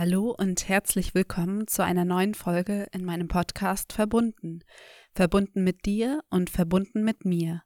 Hallo 0.00 0.32
und 0.38 0.68
herzlich 0.68 1.12
willkommen 1.16 1.66
zu 1.66 1.82
einer 1.82 2.04
neuen 2.04 2.34
Folge 2.34 2.86
in 2.92 3.04
meinem 3.04 3.26
Podcast 3.26 3.92
Verbunden. 3.92 4.60
Verbunden 5.12 5.64
mit 5.64 5.86
dir 5.86 6.20
und 6.30 6.50
verbunden 6.50 7.02
mit 7.02 7.24
mir. 7.24 7.64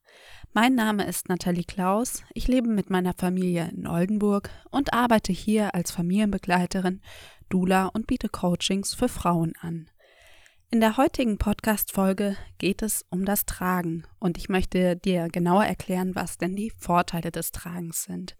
Mein 0.55 0.75
Name 0.75 1.07
ist 1.07 1.29
Nathalie 1.29 1.65
Klaus. 1.65 2.23
Ich 2.33 2.49
lebe 2.49 2.71
mit 2.71 2.89
meiner 2.89 3.13
Familie 3.13 3.69
in 3.77 3.87
Oldenburg 3.87 4.49
und 4.71 4.95
arbeite 4.95 5.31
hier 5.31 5.75
als 5.75 5.91
Familienbegleiterin, 5.91 7.03
Dula 7.51 7.89
und 7.89 8.07
biete 8.07 8.31
Coachings 8.31 8.95
für 8.95 9.11
Frauen 9.11 9.53
an. 9.61 9.91
In 10.73 10.81
der 10.81 10.97
heutigen 10.97 11.37
Podcast-Folge 11.37 12.35
geht 12.57 12.81
es 12.81 13.05
um 13.11 13.27
das 13.27 13.45
Tragen 13.45 14.05
und 14.19 14.39
ich 14.39 14.49
möchte 14.49 14.97
dir 14.97 15.29
genauer 15.29 15.67
erklären, 15.67 16.15
was 16.15 16.39
denn 16.39 16.57
die 16.57 16.71
Vorteile 16.71 17.31
des 17.31 17.53
Tragens 17.53 18.05
sind. 18.05 18.39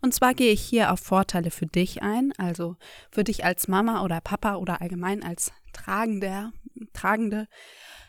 Und 0.00 0.14
zwar 0.14 0.32
gehe 0.32 0.52
ich 0.52 0.62
hier 0.62 0.90
auf 0.90 1.00
Vorteile 1.00 1.50
für 1.50 1.66
dich 1.66 2.02
ein, 2.02 2.32
also 2.38 2.76
für 3.10 3.24
dich 3.24 3.44
als 3.44 3.68
Mama 3.68 4.02
oder 4.04 4.22
Papa 4.22 4.54
oder 4.54 4.80
allgemein 4.80 5.22
als 5.22 5.52
Tragender, 5.74 6.54
Tragende. 6.94 7.46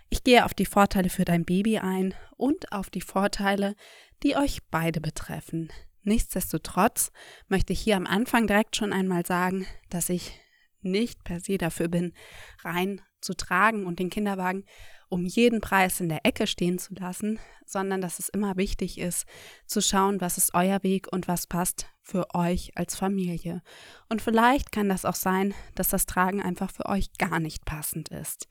Ich 0.08 0.24
gehe 0.24 0.46
auf 0.46 0.54
die 0.54 0.66
Vorteile 0.66 1.10
für 1.10 1.26
dein 1.26 1.44
Baby 1.44 1.80
ein 1.80 2.14
und 2.38 2.72
auf 2.72 2.90
die 2.90 3.02
Vorteile, 3.02 3.76
die 4.24 4.38
euch 4.38 4.60
beide 4.72 5.02
betreffen. 5.02 5.74
Nichtsdestotrotz 6.04 7.12
möchte 7.50 7.74
ich 7.74 7.82
hier 7.82 7.98
am 7.98 8.08
Anfang 8.08 8.48
direkt 8.48 8.78
schon 8.78 8.94
einmal 8.94 9.26
sagen, 9.26 9.68
dass 9.90 10.08
ich 10.08 10.40
nicht 10.80 11.26
per 11.26 11.42
se 11.42 11.58
dafür 11.58 11.90
bin, 11.90 12.14
rein 12.64 13.02
zu 13.28 13.36
tragen 13.36 13.86
und 13.86 14.00
den 14.00 14.10
Kinderwagen 14.10 14.64
um 15.10 15.26
jeden 15.26 15.62
Preis 15.62 16.00
in 16.00 16.10
der 16.10 16.26
Ecke 16.26 16.48
stehen 16.48 16.80
zu 16.80 16.94
lassen, 16.96 17.40
sondern 17.66 18.02
dass 18.02 18.20
es 18.20 18.30
immer 18.30 18.58
wichtig 18.58 18.98
ist, 18.98 19.26
zu 19.66 19.82
schauen, 19.82 20.22
was 20.22 20.38
ist 20.38 20.54
euer 20.54 20.84
Weg 20.84 21.12
und 21.12 21.28
was 21.28 21.48
passt 21.48 21.88
für 22.02 22.34
euch 22.34 22.72
als 22.76 22.96
Familie. 22.96 23.62
Und 24.10 24.22
vielleicht 24.22 24.72
kann 24.72 24.90
das 24.90 25.06
auch 25.06 25.16
sein, 25.16 25.54
dass 25.76 25.90
das 25.90 26.06
Tragen 26.06 26.42
einfach 26.42 26.72
für 26.72 26.86
euch 26.88 27.12
gar 27.18 27.40
nicht 27.40 27.66
passend 27.66 28.10
ist. 28.10 28.48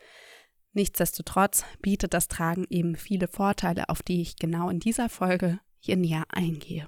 Nichtsdestotrotz 0.73 1.65
bietet 1.81 2.13
das 2.13 2.29
Tragen 2.29 2.67
eben 2.69 2.97
viele 2.97 3.29
Vorteile, 3.29 3.89
auf 3.89 4.03
die 4.03 4.21
ich 4.21 4.37
genau 4.37 4.69
in 4.69 4.81
dieser 4.81 5.09
Folge 5.09 5.59
hier 5.79 5.97
näher 5.97 6.25
eingehe. 6.29 6.87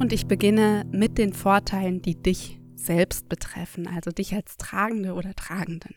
Und 0.00 0.12
ich 0.12 0.26
beginne 0.26 0.84
mit 0.90 1.18
den 1.18 1.32
Vorteilen, 1.32 2.02
die 2.02 2.20
dich 2.20 2.59
selbst 2.84 3.28
betreffen, 3.28 3.86
also 3.86 4.10
dich 4.10 4.34
als 4.34 4.56
Tragende 4.56 5.14
oder 5.14 5.34
Tragenden. 5.34 5.94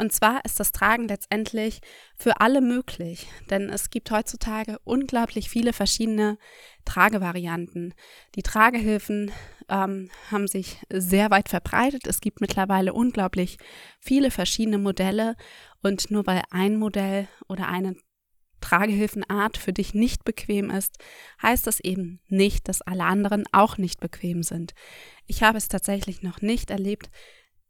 Und 0.00 0.12
zwar 0.12 0.44
ist 0.44 0.60
das 0.60 0.70
Tragen 0.70 1.08
letztendlich 1.08 1.80
für 2.16 2.40
alle 2.40 2.60
möglich, 2.60 3.26
denn 3.50 3.68
es 3.68 3.90
gibt 3.90 4.12
heutzutage 4.12 4.78
unglaublich 4.84 5.50
viele 5.50 5.72
verschiedene 5.72 6.38
Tragevarianten. 6.84 7.94
Die 8.36 8.44
Tragehilfen 8.44 9.32
ähm, 9.68 10.08
haben 10.30 10.46
sich 10.46 10.80
sehr 10.88 11.32
weit 11.32 11.48
verbreitet. 11.48 12.06
Es 12.06 12.20
gibt 12.20 12.40
mittlerweile 12.40 12.92
unglaublich 12.92 13.58
viele 13.98 14.30
verschiedene 14.30 14.78
Modelle 14.78 15.34
und 15.82 16.12
nur 16.12 16.26
weil 16.28 16.42
ein 16.50 16.76
Modell 16.76 17.26
oder 17.48 17.68
eine 17.68 17.96
Tragehilfenart 18.60 19.56
für 19.56 19.72
dich 19.72 19.94
nicht 19.94 20.24
bequem 20.24 20.70
ist, 20.70 20.98
heißt 21.42 21.66
das 21.66 21.80
eben 21.80 22.20
nicht, 22.28 22.68
dass 22.68 22.82
alle 22.82 23.04
anderen 23.04 23.44
auch 23.52 23.78
nicht 23.78 24.00
bequem 24.00 24.42
sind. 24.42 24.74
Ich 25.26 25.42
habe 25.42 25.58
es 25.58 25.68
tatsächlich 25.68 26.22
noch 26.22 26.40
nicht 26.40 26.70
erlebt, 26.70 27.10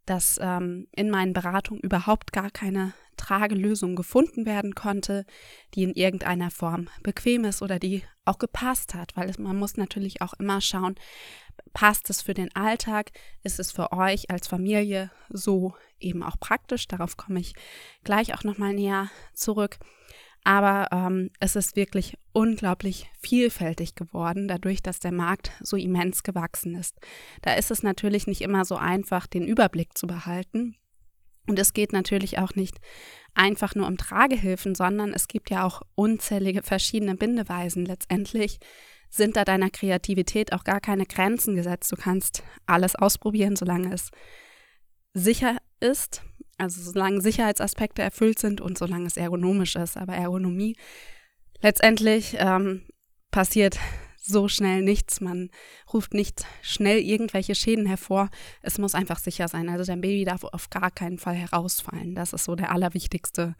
dass 0.06 0.38
ähm, 0.40 0.88
in 0.96 1.10
meinen 1.10 1.34
Beratungen 1.34 1.82
überhaupt 1.82 2.32
gar 2.32 2.50
keine 2.50 2.94
Tragelösung 3.18 3.96
gefunden 3.96 4.46
werden 4.46 4.74
konnte, 4.74 5.26
die 5.74 5.82
in 5.82 5.92
irgendeiner 5.92 6.50
Form 6.50 6.88
bequem 7.02 7.44
ist 7.44 7.60
oder 7.60 7.78
die 7.78 8.02
auch 8.24 8.38
gepasst 8.38 8.94
hat, 8.94 9.16
weil 9.16 9.28
es, 9.28 9.38
man 9.38 9.56
muss 9.56 9.76
natürlich 9.76 10.22
auch 10.22 10.32
immer 10.34 10.60
schauen, 10.60 10.94
passt 11.74 12.08
es 12.08 12.22
für 12.22 12.34
den 12.34 12.54
Alltag, 12.54 13.10
ist 13.42 13.58
es 13.58 13.72
für 13.72 13.92
euch 13.92 14.30
als 14.30 14.46
Familie 14.46 15.10
so 15.28 15.74
eben 16.00 16.22
auch 16.22 16.38
praktisch, 16.40 16.88
darauf 16.88 17.16
komme 17.16 17.40
ich 17.40 17.54
gleich 18.04 18.34
auch 18.34 18.44
nochmal 18.44 18.72
näher 18.72 19.10
zurück. 19.34 19.78
Aber 20.44 20.88
ähm, 20.92 21.30
es 21.40 21.56
ist 21.56 21.76
wirklich 21.76 22.16
unglaublich 22.32 23.10
vielfältig 23.20 23.94
geworden, 23.94 24.48
dadurch, 24.48 24.82
dass 24.82 24.98
der 24.98 25.12
Markt 25.12 25.52
so 25.62 25.76
immens 25.76 26.22
gewachsen 26.22 26.74
ist. 26.74 26.96
Da 27.42 27.54
ist 27.54 27.70
es 27.70 27.82
natürlich 27.82 28.26
nicht 28.26 28.40
immer 28.40 28.64
so 28.64 28.76
einfach, 28.76 29.26
den 29.26 29.46
Überblick 29.46 29.96
zu 29.96 30.06
behalten. 30.06 30.76
Und 31.46 31.58
es 31.58 31.72
geht 31.72 31.92
natürlich 31.92 32.38
auch 32.38 32.54
nicht 32.54 32.76
einfach 33.34 33.74
nur 33.74 33.86
um 33.86 33.96
Tragehilfen, 33.96 34.74
sondern 34.74 35.14
es 35.14 35.28
gibt 35.28 35.50
ja 35.50 35.64
auch 35.64 35.82
unzählige 35.94 36.62
verschiedene 36.62 37.14
Bindeweisen. 37.14 37.86
Letztendlich 37.86 38.58
sind 39.10 39.36
da 39.36 39.44
deiner 39.44 39.70
Kreativität 39.70 40.52
auch 40.52 40.64
gar 40.64 40.80
keine 40.80 41.06
Grenzen 41.06 41.56
gesetzt. 41.56 41.90
Du 41.90 41.96
kannst 41.96 42.42
alles 42.66 42.94
ausprobieren, 42.94 43.56
solange 43.56 43.92
es 43.92 44.10
sicher 45.14 45.56
ist 45.80 46.22
also 46.58 46.82
solange 46.82 47.20
Sicherheitsaspekte 47.20 48.02
erfüllt 48.02 48.38
sind 48.38 48.60
und 48.60 48.76
solange 48.76 49.06
es 49.06 49.16
ergonomisch 49.16 49.76
ist. 49.76 49.96
Aber 49.96 50.14
Ergonomie 50.14 50.76
letztendlich 51.60 52.36
ähm, 52.38 52.82
passiert 53.30 53.78
so 54.20 54.48
schnell 54.48 54.82
nichts. 54.82 55.20
Man 55.20 55.50
ruft 55.92 56.14
nicht 56.14 56.44
schnell 56.60 56.98
irgendwelche 56.98 57.54
Schäden 57.54 57.86
hervor. 57.86 58.28
Es 58.62 58.78
muss 58.78 58.94
einfach 58.94 59.18
sicher 59.18 59.48
sein. 59.48 59.68
Also 59.68 59.84
dein 59.84 60.00
Baby 60.00 60.24
darf 60.24 60.44
auf 60.44 60.68
gar 60.70 60.90
keinen 60.90 61.18
Fall 61.18 61.34
herausfallen. 61.34 62.14
Das 62.14 62.32
ist 62.32 62.44
so 62.44 62.54
der 62.54 62.70
allerwichtigste 62.70 63.54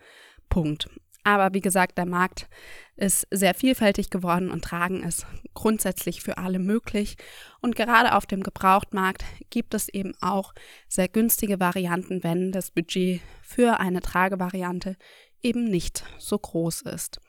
Punkt. 0.48 0.88
Aber 1.28 1.52
wie 1.52 1.60
gesagt, 1.60 1.98
der 1.98 2.06
Markt 2.06 2.48
ist 2.96 3.26
sehr 3.30 3.52
vielfältig 3.52 4.08
geworden 4.08 4.50
und 4.50 4.64
Tragen 4.64 5.02
ist 5.02 5.26
grundsätzlich 5.52 6.22
für 6.22 6.38
alle 6.38 6.58
möglich. 6.58 7.18
Und 7.60 7.76
gerade 7.76 8.14
auf 8.14 8.24
dem 8.24 8.42
Gebrauchtmarkt 8.42 9.26
gibt 9.50 9.74
es 9.74 9.90
eben 9.90 10.14
auch 10.22 10.54
sehr 10.88 11.06
günstige 11.06 11.60
Varianten, 11.60 12.24
wenn 12.24 12.50
das 12.50 12.70
Budget 12.70 13.20
für 13.42 13.78
eine 13.78 14.00
Tragevariante 14.00 14.96
eben 15.42 15.64
nicht 15.64 16.02
so 16.16 16.38
groß 16.38 16.80
ist. 16.80 17.20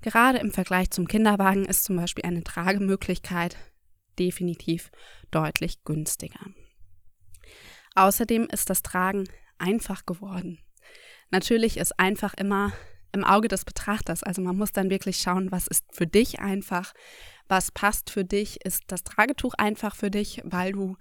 Gerade 0.00 0.38
im 0.38 0.50
Vergleich 0.50 0.90
zum 0.90 1.06
Kinderwagen 1.06 1.64
ist 1.64 1.84
zum 1.84 1.94
Beispiel 1.94 2.24
eine 2.24 2.42
Tragemöglichkeit 2.42 3.56
definitiv 4.18 4.90
deutlich 5.30 5.84
günstiger. 5.84 6.40
Außerdem 7.94 8.48
ist 8.50 8.68
das 8.68 8.82
Tragen 8.82 9.28
einfach 9.58 10.06
geworden. 10.06 10.58
Natürlich 11.30 11.76
ist 11.76 12.00
einfach 12.00 12.34
immer 12.34 12.72
im 13.14 13.24
Auge 13.24 13.48
des 13.48 13.64
Betrachters. 13.64 14.22
Also 14.22 14.42
man 14.42 14.56
muss 14.56 14.72
dann 14.72 14.90
wirklich 14.90 15.18
schauen, 15.18 15.50
was 15.50 15.66
ist 15.66 15.84
für 15.92 16.06
dich 16.06 16.40
einfach, 16.40 16.92
was 17.48 17.70
passt 17.70 18.10
für 18.10 18.24
dich. 18.24 18.64
Ist 18.64 18.82
das 18.88 19.04
Tragetuch 19.04 19.54
einfach 19.54 19.96
für 19.96 20.10
dich, 20.10 20.42
weil 20.44 20.72
du 20.72 20.96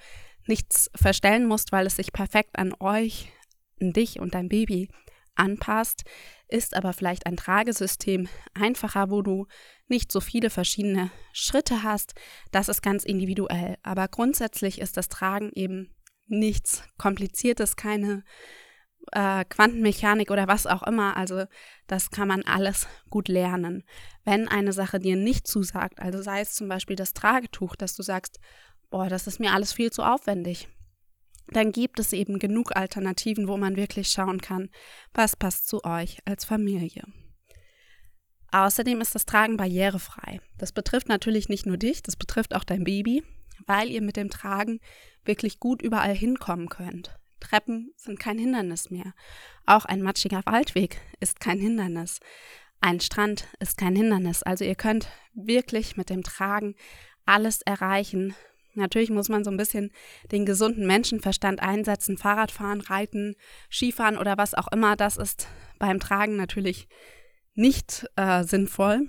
nichts 0.46 0.90
verstellen 0.96 1.48
musst, 1.48 1.72
weil 1.72 1.88
es 1.88 1.96
sich 1.96 2.14
perfekt 2.14 2.58
an 2.58 2.74
euch, 2.80 3.32
an 3.82 3.94
dich 3.94 4.20
und 4.20 4.34
dein 4.36 4.50
Baby 4.50 4.90
anpasst, 5.36 6.04
ist 6.48 6.76
aber 6.76 6.94
vielleicht 6.94 7.26
ein 7.26 7.38
Tragesystem 7.38 8.30
einfacher, 8.54 9.10
wo 9.10 9.24
du 9.24 9.48
nicht 9.88 10.12
so 10.12 10.22
viele 10.22 10.50
verschiedene 10.50 11.12
Schritte 11.32 11.82
hast. 11.82 12.14
Das 12.52 12.70
ist 12.70 12.84
ganz 12.84 13.04
individuell. 13.04 13.78
Aber 13.82 14.08
grundsätzlich 14.08 14.80
ist 14.80 14.98
das 14.98 15.10
Tragen 15.10 15.52
eben 15.56 15.96
nichts 16.28 16.84
Kompliziertes, 16.98 17.76
keine 17.76 18.24
äh, 19.12 19.46
Quantenmechanik 19.46 20.32
oder 20.32 20.48
was 20.48 20.68
auch 20.68 20.84
immer. 20.84 21.18
Also 21.18 21.46
das 21.88 22.10
kann 22.10 22.28
man 22.28 22.44
alles 22.44 22.88
gut 23.10 23.28
lernen. 23.28 23.84
Wenn 24.24 24.48
eine 24.48 24.74
Sache 24.74 25.00
dir 25.00 25.16
nicht 25.16 25.48
zusagt, 25.48 26.00
also 26.00 26.22
sei 26.22 26.42
es 26.42 26.54
zum 26.54 26.68
Beispiel 26.68 26.96
das 26.96 27.14
Tragetuch, 27.14 27.76
dass 27.76 27.96
du 27.96 28.04
sagst, 28.04 28.40
boah, 28.90 29.10
das 29.10 29.28
ist 29.28 29.40
mir 29.40 29.54
alles 29.54 29.74
viel 29.74 29.92
zu 29.92 30.04
aufwendig, 30.04 30.68
dann 31.48 31.72
gibt 31.72 32.00
es 32.00 32.14
eben 32.14 32.40
genug 32.40 32.76
Alternativen, 32.76 33.48
wo 33.48 33.58
man 33.58 33.76
wirklich 33.76 34.10
schauen 34.10 34.40
kann, 34.40 34.70
was 35.14 35.36
passt 35.36 35.68
zu 35.68 35.84
euch 35.84 36.20
als 36.26 36.46
Familie. 36.46 37.04
Außerdem 38.52 39.02
ist 39.02 39.16
das 39.16 39.26
Tragen 39.26 39.58
barrierefrei. 39.58 40.40
Das 40.58 40.72
betrifft 40.72 41.10
natürlich 41.10 41.50
nicht 41.50 41.66
nur 41.66 41.78
dich, 41.78 42.04
das 42.04 42.16
betrifft 42.16 42.56
auch 42.56 42.64
dein 42.64 42.84
Baby, 42.84 43.24
weil 43.66 43.90
ihr 43.90 44.02
mit 44.02 44.16
dem 44.16 44.30
Tragen 44.30 44.80
wirklich 45.26 45.60
gut 45.60 45.82
überall 45.82 46.16
hinkommen 46.16 46.70
könnt. 46.70 47.18
Treppen 47.44 47.94
sind 47.96 48.20
kein 48.20 48.38
Hindernis 48.38 48.90
mehr. 48.90 49.14
Auch 49.66 49.86
ein 49.86 50.02
matschiger 50.02 50.42
Waldweg 50.46 51.00
ist 51.20 51.40
kein 51.40 51.60
Hindernis. 51.60 52.20
Ein 52.82 53.00
Strand 53.00 53.48
ist 53.60 53.78
kein 53.78 53.96
Hindernis. 53.96 54.44
Also 54.44 54.66
ihr 54.66 54.76
könnt 54.76 55.08
wirklich 55.34 55.96
mit 55.96 56.10
dem 56.10 56.24
Tragen 56.24 56.76
alles 57.26 57.62
erreichen. 57.62 58.36
Natürlich 58.74 59.10
muss 59.10 59.30
man 59.30 59.44
so 59.44 59.52
ein 59.52 59.58
bisschen 59.58 59.92
den 60.32 60.46
gesunden 60.46 60.88
Menschenverstand 60.88 61.62
einsetzen. 61.62 62.18
Fahrradfahren, 62.18 62.82
Reiten, 62.82 63.36
Skifahren 63.70 64.18
oder 64.18 64.38
was 64.38 64.54
auch 64.54 64.72
immer. 64.72 64.96
Das 64.96 65.18
ist 65.18 65.48
beim 65.80 66.00
Tragen 66.00 66.36
natürlich 66.36 66.88
nicht 67.54 68.06
äh, 68.16 68.44
sinnvoll. 68.44 69.08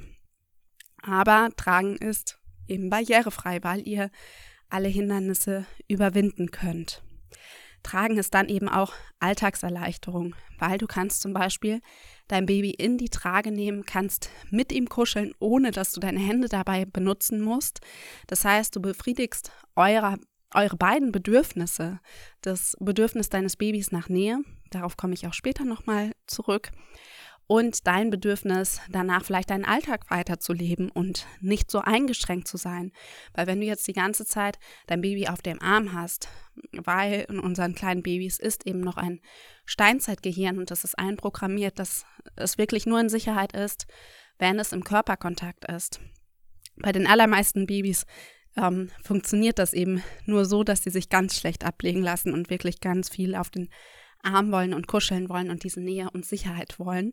Aber 1.02 1.50
Tragen 1.56 1.96
ist 1.96 2.38
eben 2.68 2.90
barrierefrei, 2.90 3.62
weil 3.62 3.86
ihr 3.86 4.10
alle 4.68 4.88
Hindernisse 4.88 5.66
überwinden 5.88 6.50
könnt. 6.50 7.02
Tragen 7.84 8.16
ist 8.16 8.34
dann 8.34 8.48
eben 8.48 8.68
auch 8.68 8.92
Alltagserleichterung, 9.20 10.34
weil 10.58 10.78
du 10.78 10.86
kannst 10.86 11.20
zum 11.20 11.32
Beispiel 11.32 11.80
dein 12.26 12.46
Baby 12.46 12.70
in 12.70 12.98
die 12.98 13.10
Trage 13.10 13.52
nehmen, 13.52 13.84
kannst 13.84 14.30
mit 14.50 14.72
ihm 14.72 14.88
kuscheln, 14.88 15.32
ohne 15.38 15.70
dass 15.70 15.92
du 15.92 16.00
deine 16.00 16.18
Hände 16.18 16.48
dabei 16.48 16.86
benutzen 16.86 17.40
musst. 17.40 17.80
Das 18.26 18.44
heißt, 18.44 18.74
du 18.74 18.80
befriedigst 18.80 19.52
eurer, 19.76 20.16
eure 20.52 20.76
beiden 20.76 21.12
Bedürfnisse, 21.12 22.00
das 22.40 22.76
Bedürfnis 22.80 23.28
deines 23.28 23.56
Babys 23.56 23.92
nach 23.92 24.08
Nähe, 24.08 24.38
darauf 24.70 24.96
komme 24.96 25.14
ich 25.14 25.26
auch 25.26 25.34
später 25.34 25.64
nochmal 25.64 26.12
zurück, 26.26 26.72
und 27.46 27.86
dein 27.86 28.10
Bedürfnis, 28.10 28.80
danach 28.90 29.24
vielleicht 29.24 29.50
deinen 29.50 29.64
Alltag 29.64 30.10
weiterzuleben 30.10 30.90
und 30.90 31.26
nicht 31.40 31.70
so 31.70 31.80
eingeschränkt 31.80 32.48
zu 32.48 32.56
sein. 32.56 32.92
Weil 33.34 33.46
wenn 33.46 33.60
du 33.60 33.66
jetzt 33.66 33.86
die 33.86 33.92
ganze 33.92 34.24
Zeit 34.24 34.58
dein 34.86 35.02
Baby 35.02 35.28
auf 35.28 35.42
dem 35.42 35.60
Arm 35.60 35.92
hast, 35.92 36.28
weil 36.72 37.26
in 37.28 37.38
unseren 37.38 37.74
kleinen 37.74 38.02
Babys 38.02 38.38
ist 38.38 38.66
eben 38.66 38.80
noch 38.80 38.96
ein 38.96 39.20
Steinzeitgehirn 39.66 40.58
und 40.58 40.70
das 40.70 40.84
ist 40.84 40.98
einprogrammiert, 40.98 41.78
dass 41.78 42.06
es 42.36 42.58
wirklich 42.58 42.86
nur 42.86 43.00
in 43.00 43.08
Sicherheit 43.08 43.52
ist, 43.52 43.86
wenn 44.38 44.58
es 44.58 44.72
im 44.72 44.84
Körperkontakt 44.84 45.64
ist. 45.66 46.00
Bei 46.76 46.92
den 46.92 47.06
allermeisten 47.06 47.66
Babys 47.66 48.06
ähm, 48.56 48.90
funktioniert 49.02 49.58
das 49.58 49.72
eben 49.72 50.02
nur 50.26 50.44
so, 50.44 50.64
dass 50.64 50.82
sie 50.82 50.90
sich 50.90 51.08
ganz 51.08 51.38
schlecht 51.38 51.64
ablegen 51.64 52.02
lassen 52.02 52.32
und 52.32 52.50
wirklich 52.50 52.80
ganz 52.80 53.08
viel 53.08 53.34
auf 53.34 53.50
den 53.50 53.68
Arm 54.24 54.52
wollen 54.52 54.74
und 54.74 54.86
kuscheln 54.86 55.28
wollen 55.28 55.50
und 55.50 55.64
diese 55.64 55.80
Nähe 55.80 56.08
und 56.10 56.24
Sicherheit 56.24 56.78
wollen. 56.78 57.12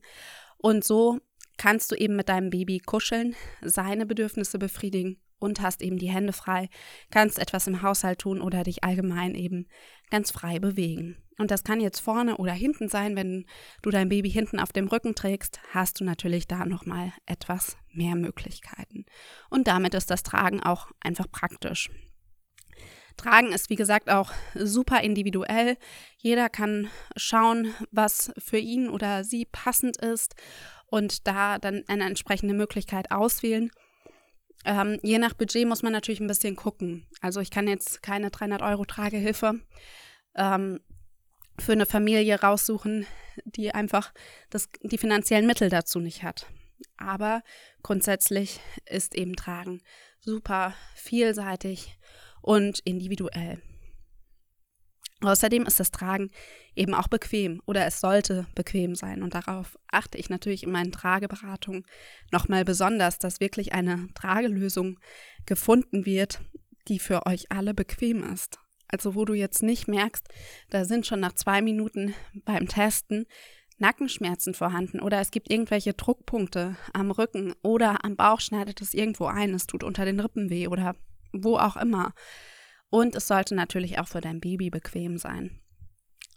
Und 0.58 0.84
so 0.84 1.20
kannst 1.58 1.92
du 1.92 1.96
eben 1.96 2.16
mit 2.16 2.30
deinem 2.30 2.50
Baby 2.50 2.80
kuscheln, 2.80 3.36
seine 3.62 4.06
Bedürfnisse 4.06 4.58
befriedigen 4.58 5.18
und 5.40 5.62
hast 5.62 5.82
eben 5.82 5.98
die 5.98 6.10
Hände 6.10 6.34
frei, 6.34 6.70
kannst 7.10 7.40
etwas 7.40 7.68
im 7.68 7.82
Haushalt 7.82 8.20
tun 8.20 8.42
oder 8.42 8.64
dich 8.64 8.84
allgemein 8.84 9.36
eben 9.36 9.68
ganz 10.10 10.32
frei 10.32 10.60
bewegen. 10.60 11.18
Und 11.38 11.50
das 11.50 11.64
kann 11.64 11.82
jetzt 11.82 12.00
vorne 12.00 12.38
oder 12.38 12.54
hinten 12.54 12.88
sein, 12.88 13.16
wenn 13.16 13.46
du 13.82 13.90
dein 13.90 14.10
Baby 14.10 14.30
hinten 14.30 14.60
auf 14.60 14.72
dem 14.72 14.88
Rücken 14.88 15.16
trägst, 15.16 15.60
hast 15.72 16.00
du 16.00 16.04
natürlich 16.04 16.48
da 16.48 16.66
noch 16.66 16.86
mal 16.86 17.12
etwas 17.26 17.78
mehr 17.92 18.16
Möglichkeiten. 18.16 19.06
Und 19.50 19.68
damit 19.68 19.96
ist 19.96 20.12
das 20.12 20.22
Tragen 20.22 20.62
auch 20.62 20.92
einfach 21.00 21.30
praktisch. 21.32 21.90
Tragen 23.18 23.52
ist, 23.52 23.70
wie 23.70 23.76
gesagt, 23.76 24.10
auch 24.10 24.32
super 24.56 25.02
individuell. 25.02 25.78
Jeder 26.18 26.50
kann 26.50 26.90
schauen, 27.16 27.74
was 27.92 28.32
für 28.38 28.58
ihn 28.58 28.90
oder 28.90 29.24
sie 29.24 29.46
passend 29.46 29.98
ist 29.98 30.36
und 30.88 31.28
da 31.28 31.58
dann 31.58 31.84
eine 31.88 32.06
entsprechende 32.06 32.54
Möglichkeit 32.54 33.12
auswählen. 33.12 33.72
Ähm, 34.66 35.00
je 35.02 35.18
nach 35.18 35.34
Budget 35.34 35.68
muss 35.68 35.84
man 35.84 35.94
natürlich 35.94 36.20
ein 36.20 36.28
bisschen 36.28 36.56
gucken. 36.56 37.08
Also 37.22 37.40
ich 37.40 37.50
kann 37.50 37.68
jetzt 37.68 38.04
keine 38.04 38.30
300 38.30 38.62
Euro 38.62 38.86
Tragehilfe 38.86 39.60
ähm, 40.36 40.80
für 41.58 41.72
eine 41.72 41.86
Familie 41.86 42.40
raussuchen, 42.40 43.08
die 43.46 43.74
einfach 43.74 44.14
das, 44.50 44.70
die 44.84 44.98
finanziellen 44.98 45.48
Mittel 45.48 45.70
dazu 45.70 46.00
nicht 46.00 46.24
hat. 46.24 46.48
Aber 46.98 47.44
grundsätzlich 47.84 48.60
ist 48.86 49.16
eben 49.16 49.36
Tragen 49.36 49.82
super 50.20 50.74
vielseitig 50.96 51.98
und 52.42 52.80
individuell. 52.80 53.62
Außerdem 55.24 55.64
ist 55.64 55.80
das 55.80 55.92
Tragen 55.92 56.32
eben 56.76 56.96
auch 56.96 57.08
bequem 57.08 57.62
oder 57.68 57.86
es 57.86 58.00
sollte 58.00 58.48
bequem 58.56 58.96
sein. 58.96 59.22
Und 59.22 59.36
darauf 59.36 59.78
achte 59.92 60.18
ich 60.18 60.30
natürlich 60.30 60.64
in 60.64 60.72
meinen 60.72 60.92
Trageberatungen 60.92 61.86
nochmal 62.32 62.66
besonders, 62.66 63.20
dass 63.20 63.40
wirklich 63.40 63.74
eine 63.74 64.08
Tragelösung 64.16 65.00
gefunden 65.46 66.06
wird, 66.06 66.42
die 66.88 66.98
für 66.98 67.28
euch 67.28 67.52
alle 67.52 67.76
bequem 67.76 68.24
ist. 68.24 68.58
Also 68.88 69.16
wo 69.16 69.24
du 69.24 69.34
jetzt 69.34 69.62
nicht 69.62 69.88
merkst, 69.88 70.28
da 70.70 70.86
sind 70.86 71.06
schon 71.06 71.20
nach 71.20 71.34
zwei 71.34 71.62
Minuten 71.62 72.14
beim 72.44 72.68
Testen 72.68 73.26
Nackenschmerzen 73.78 74.54
vorhanden 74.54 75.00
oder 75.00 75.20
es 75.20 75.32
gibt 75.32 75.52
irgendwelche 75.52 75.94
Druckpunkte 75.94 76.78
am 76.94 77.10
Rücken 77.10 77.54
oder 77.64 78.06
am 78.06 78.16
Bauch 78.16 78.40
schneidet 78.40 78.80
es 78.80 78.94
irgendwo 78.94 79.26
ein, 79.26 79.54
es 79.54 79.66
tut 79.66 79.84
unter 79.84 80.06
den 80.06 80.20
Rippen 80.20 80.50
weh 80.52 80.68
oder 80.68 80.96
wo 81.34 81.58
auch 81.58 81.78
immer. 81.78 82.14
Und 82.90 83.16
es 83.16 83.28
sollte 83.28 83.56
natürlich 83.56 84.00
auch 84.00 84.08
für 84.08 84.22
dein 84.22 84.42
Baby 84.42 84.70
bequem 84.70 85.18
sein. 85.18 85.60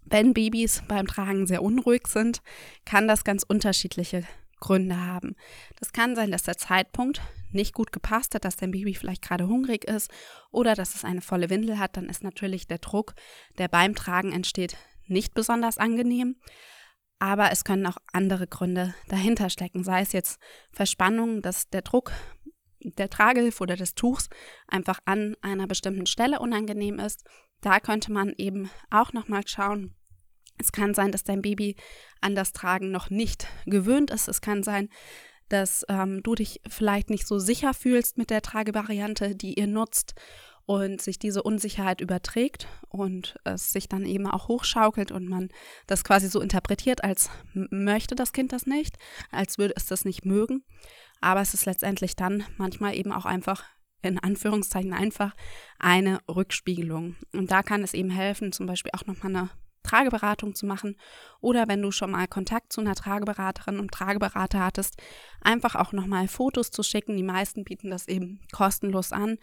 Wenn 0.04 0.34
Babys 0.34 0.82
beim 0.86 1.06
Tragen 1.06 1.46
sehr 1.46 1.62
unruhig 1.62 2.06
sind, 2.06 2.42
kann 2.84 3.08
das 3.08 3.24
ganz 3.24 3.42
unterschiedliche 3.42 4.24
Gründe 4.60 4.98
haben. 4.98 5.34
Das 5.78 5.92
kann 5.92 6.14
sein, 6.14 6.30
dass 6.30 6.42
der 6.42 6.56
Zeitpunkt 6.56 7.20
nicht 7.52 7.74
gut 7.74 7.92
gepasst 7.92 8.34
hat, 8.34 8.44
dass 8.44 8.56
dein 8.56 8.70
Baby 8.70 8.94
vielleicht 8.94 9.22
gerade 9.22 9.46
hungrig 9.46 9.84
ist 9.84 10.10
oder 10.50 10.74
dass 10.74 10.94
es 10.94 11.04
eine 11.04 11.20
volle 11.20 11.50
Windel 11.50 11.78
hat, 11.78 11.96
dann 11.96 12.08
ist 12.08 12.24
natürlich 12.24 12.66
der 12.66 12.78
Druck, 12.78 13.14
der 13.58 13.68
beim 13.68 13.94
Tragen 13.94 14.32
entsteht, 14.32 14.76
nicht 15.06 15.34
besonders 15.34 15.78
angenehm. 15.78 16.36
Aber 17.18 17.52
es 17.52 17.64
können 17.64 17.86
auch 17.86 17.96
andere 18.12 18.46
Gründe 18.46 18.94
dahinter 19.08 19.48
stecken, 19.48 19.84
sei 19.84 20.00
es 20.00 20.12
jetzt 20.12 20.40
Verspannung, 20.72 21.42
dass 21.42 21.68
der 21.68 21.82
Druck 21.82 22.12
der 22.84 23.10
Tragehilfe 23.10 23.62
oder 23.62 23.76
des 23.76 23.94
Tuchs 23.94 24.28
einfach 24.68 25.00
an 25.04 25.36
einer 25.40 25.66
bestimmten 25.66 26.06
Stelle 26.06 26.40
unangenehm 26.40 26.98
ist. 26.98 27.24
Da 27.60 27.80
könnte 27.80 28.12
man 28.12 28.34
eben 28.36 28.70
auch 28.90 29.12
nochmal 29.12 29.42
schauen. 29.46 29.94
Es 30.58 30.70
kann 30.70 30.94
sein, 30.94 31.10
dass 31.10 31.24
dein 31.24 31.42
Baby 31.42 31.76
an 32.20 32.34
das 32.34 32.52
Tragen 32.52 32.90
noch 32.90 33.10
nicht 33.10 33.48
gewöhnt 33.66 34.10
ist. 34.10 34.28
Es 34.28 34.40
kann 34.40 34.62
sein, 34.62 34.88
dass 35.48 35.84
ähm, 35.88 36.22
du 36.22 36.34
dich 36.34 36.60
vielleicht 36.68 37.10
nicht 37.10 37.26
so 37.26 37.38
sicher 37.38 37.74
fühlst 37.74 38.18
mit 38.18 38.30
der 38.30 38.42
Tragevariante, 38.42 39.34
die 39.34 39.58
ihr 39.58 39.66
nutzt 39.66 40.14
und 40.66 41.02
sich 41.02 41.18
diese 41.18 41.42
Unsicherheit 41.42 42.00
überträgt 42.00 42.66
und 42.88 43.36
es 43.44 43.72
sich 43.72 43.88
dann 43.88 44.06
eben 44.06 44.26
auch 44.26 44.48
hochschaukelt 44.48 45.12
und 45.12 45.28
man 45.28 45.50
das 45.86 46.04
quasi 46.04 46.28
so 46.28 46.40
interpretiert, 46.40 47.04
als 47.04 47.28
möchte 47.52 48.14
das 48.14 48.32
Kind 48.32 48.52
das 48.52 48.66
nicht, 48.66 48.96
als 49.30 49.58
würde 49.58 49.74
es 49.76 49.86
das 49.86 50.04
nicht 50.04 50.24
mögen. 50.24 50.64
Aber 51.24 51.40
es 51.40 51.54
ist 51.54 51.64
letztendlich 51.64 52.16
dann 52.16 52.44
manchmal 52.58 52.94
eben 52.94 53.10
auch 53.10 53.24
einfach 53.24 53.64
in 54.02 54.18
Anführungszeichen 54.18 54.92
einfach 54.92 55.34
eine 55.78 56.18
Rückspiegelung. 56.28 57.16
Und 57.32 57.50
da 57.50 57.62
kann 57.62 57.82
es 57.82 57.94
eben 57.94 58.10
helfen, 58.10 58.52
zum 58.52 58.66
Beispiel 58.66 58.90
auch 58.94 59.06
nochmal 59.06 59.34
eine 59.34 59.50
Trageberatung 59.84 60.54
zu 60.54 60.66
machen 60.66 60.96
oder 61.40 61.68
wenn 61.68 61.80
du 61.80 61.92
schon 61.92 62.10
mal 62.10 62.26
Kontakt 62.26 62.72
zu 62.72 62.80
einer 62.80 62.94
Trageberaterin 62.94 63.78
und 63.78 63.92
Trageberater 63.92 64.64
hattest, 64.64 65.00
einfach 65.40 65.76
auch 65.76 65.92
nochmal 65.92 66.26
Fotos 66.26 66.70
zu 66.70 66.82
schicken. 66.82 67.16
Die 67.16 67.22
meisten 67.22 67.64
bieten 67.64 67.90
das 67.90 68.08
eben 68.08 68.40
kostenlos 68.52 69.12
an, 69.12 69.38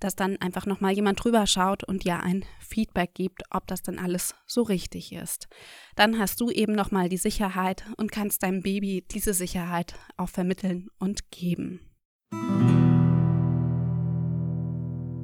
dass 0.00 0.16
dann 0.16 0.36
einfach 0.38 0.66
nochmal 0.66 0.92
jemand 0.92 1.22
drüber 1.22 1.46
schaut 1.46 1.84
und 1.84 2.04
dir 2.04 2.20
ein 2.20 2.44
Feedback 2.58 3.14
gibt, 3.14 3.42
ob 3.50 3.66
das 3.66 3.82
dann 3.82 3.98
alles 3.98 4.34
so 4.46 4.62
richtig 4.62 5.12
ist. 5.12 5.48
Dann 5.94 6.18
hast 6.18 6.40
du 6.40 6.50
eben 6.50 6.72
nochmal 6.72 7.08
die 7.08 7.18
Sicherheit 7.18 7.84
und 7.96 8.10
kannst 8.10 8.42
deinem 8.42 8.62
Baby 8.62 9.06
diese 9.10 9.34
Sicherheit 9.34 9.94
auch 10.16 10.28
vermitteln 10.28 10.88
und 10.98 11.30
geben. 11.30 11.80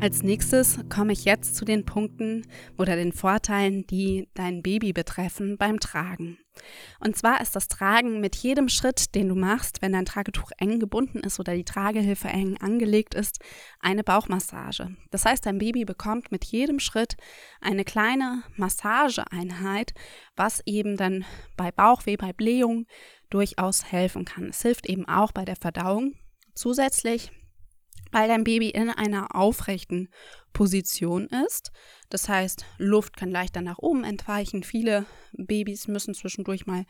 Als 0.01 0.23
nächstes 0.23 0.79
komme 0.89 1.13
ich 1.13 1.25
jetzt 1.25 1.57
zu 1.57 1.65
den 1.65 1.85
Punkten 1.85 2.47
oder 2.77 2.95
den 2.95 3.13
Vorteilen, 3.13 3.85
die 3.89 4.29
dein 4.35 4.63
Baby 4.63 4.93
betreffen 4.93 5.59
beim 5.59 5.81
Tragen. 5.81 6.39
Und 7.01 7.17
zwar 7.17 7.41
ist 7.41 7.57
das 7.57 7.67
Tragen 7.67 8.21
mit 8.21 8.37
jedem 8.37 8.69
Schritt, 8.69 9.17
den 9.17 9.29
du 9.29 9.35
machst, 9.35 9.83
wenn 9.83 9.93
dein 9.93 10.05
Tragetuch 10.05 10.53
eng 10.59 10.79
gebunden 10.79 11.19
ist 11.19 11.41
oder 11.41 11.55
die 11.55 11.65
Tragehilfe 11.65 12.29
eng 12.29 12.57
angelegt 12.59 13.15
ist, 13.15 13.41
eine 13.81 14.05
Bauchmassage. 14.05 14.97
Das 15.11 15.25
heißt, 15.25 15.45
dein 15.45 15.59
Baby 15.59 15.85
bekommt 15.85 16.31
mit 16.31 16.45
jedem 16.45 16.79
Schritt 16.79 17.17
eine 17.61 17.85
kleine 17.85 18.45
Massageeinheit, 18.57 19.95
was 20.37 20.63
eben 20.65 20.97
dann 20.97 21.25
bei 21.57 21.73
Bauchweh, 21.73 22.17
bei 22.17 22.33
Blähung 22.33 22.87
durchaus 23.31 23.91
helfen 23.91 24.25
kann. 24.25 24.51
Es 24.51 24.63
hilft 24.63 24.87
eben 24.87 25.09
auch 25.09 25.33
bei 25.33 25.45
der 25.45 25.57
Verdauung. 25.57 26.15
Zusätzlich 26.55 27.33
weil 28.11 28.29
dein 28.29 28.45
Baby 28.45 28.71
in 28.71 28.91
einer 28.91 29.35
aufrechten 29.35 30.09
Position 30.53 31.29
ist. 31.47 31.71
Das 32.09 32.29
heißt, 32.29 32.65
Luft 32.79 33.17
kann 33.17 33.31
leichter 33.31 33.61
nach 33.61 33.79
oben 33.79 34.05
entweichen. 34.05 34.63
Viele 34.63 35.07
Babys 35.33 35.89
müssen 35.89 36.15
zwischendurch 36.15 36.67
mal 36.67 36.85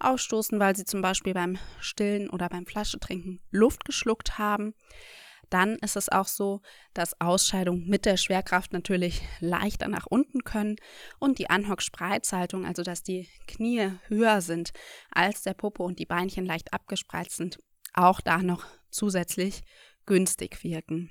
ausstoßen, 0.00 0.58
weil 0.58 0.76
sie 0.76 0.84
zum 0.84 1.00
Beispiel 1.00 1.34
beim 1.34 1.58
Stillen 1.80 2.28
oder 2.28 2.48
beim 2.48 2.66
Flaschetrinken 2.66 3.40
Luft 3.50 3.84
geschluckt 3.84 4.38
haben. 4.38 4.74
Dann 5.50 5.76
ist 5.76 5.96
es 5.96 6.08
auch 6.08 6.26
so, 6.26 6.62
dass 6.94 7.20
Ausscheidungen 7.20 7.86
mit 7.86 8.06
der 8.06 8.16
Schwerkraft 8.16 8.72
natürlich 8.72 9.22
leichter 9.40 9.88
nach 9.88 10.06
unten 10.06 10.42
können 10.42 10.76
und 11.18 11.38
die 11.38 11.50
Anhock-Spreizhaltung, 11.50 12.66
also 12.66 12.82
dass 12.82 13.02
die 13.02 13.28
Knie 13.46 13.90
höher 14.08 14.40
sind 14.40 14.72
als 15.10 15.42
der 15.42 15.54
Popo 15.54 15.84
und 15.84 15.98
die 15.98 16.06
Beinchen 16.06 16.46
leicht 16.46 16.72
abgespreizt 16.72 17.36
sind, 17.36 17.58
auch 17.92 18.20
da 18.20 18.38
noch 18.38 18.64
zusätzlich 18.90 19.62
günstig 20.06 20.62
wirken. 20.64 21.10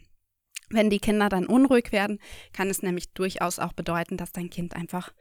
Wenn 0.69 0.89
die 0.89 0.99
Kinder 0.99 1.29
dann 1.29 1.45
unruhig 1.45 1.91
werden, 1.91 2.19
kann 2.51 2.69
es 2.69 2.81
nämlich 2.81 3.13
durchaus 3.13 3.59
auch 3.59 3.73
bedeuten, 3.73 4.17
dass 4.17 4.31
dein 4.31 4.49
Kind 4.49 4.75
einfach 4.75 5.13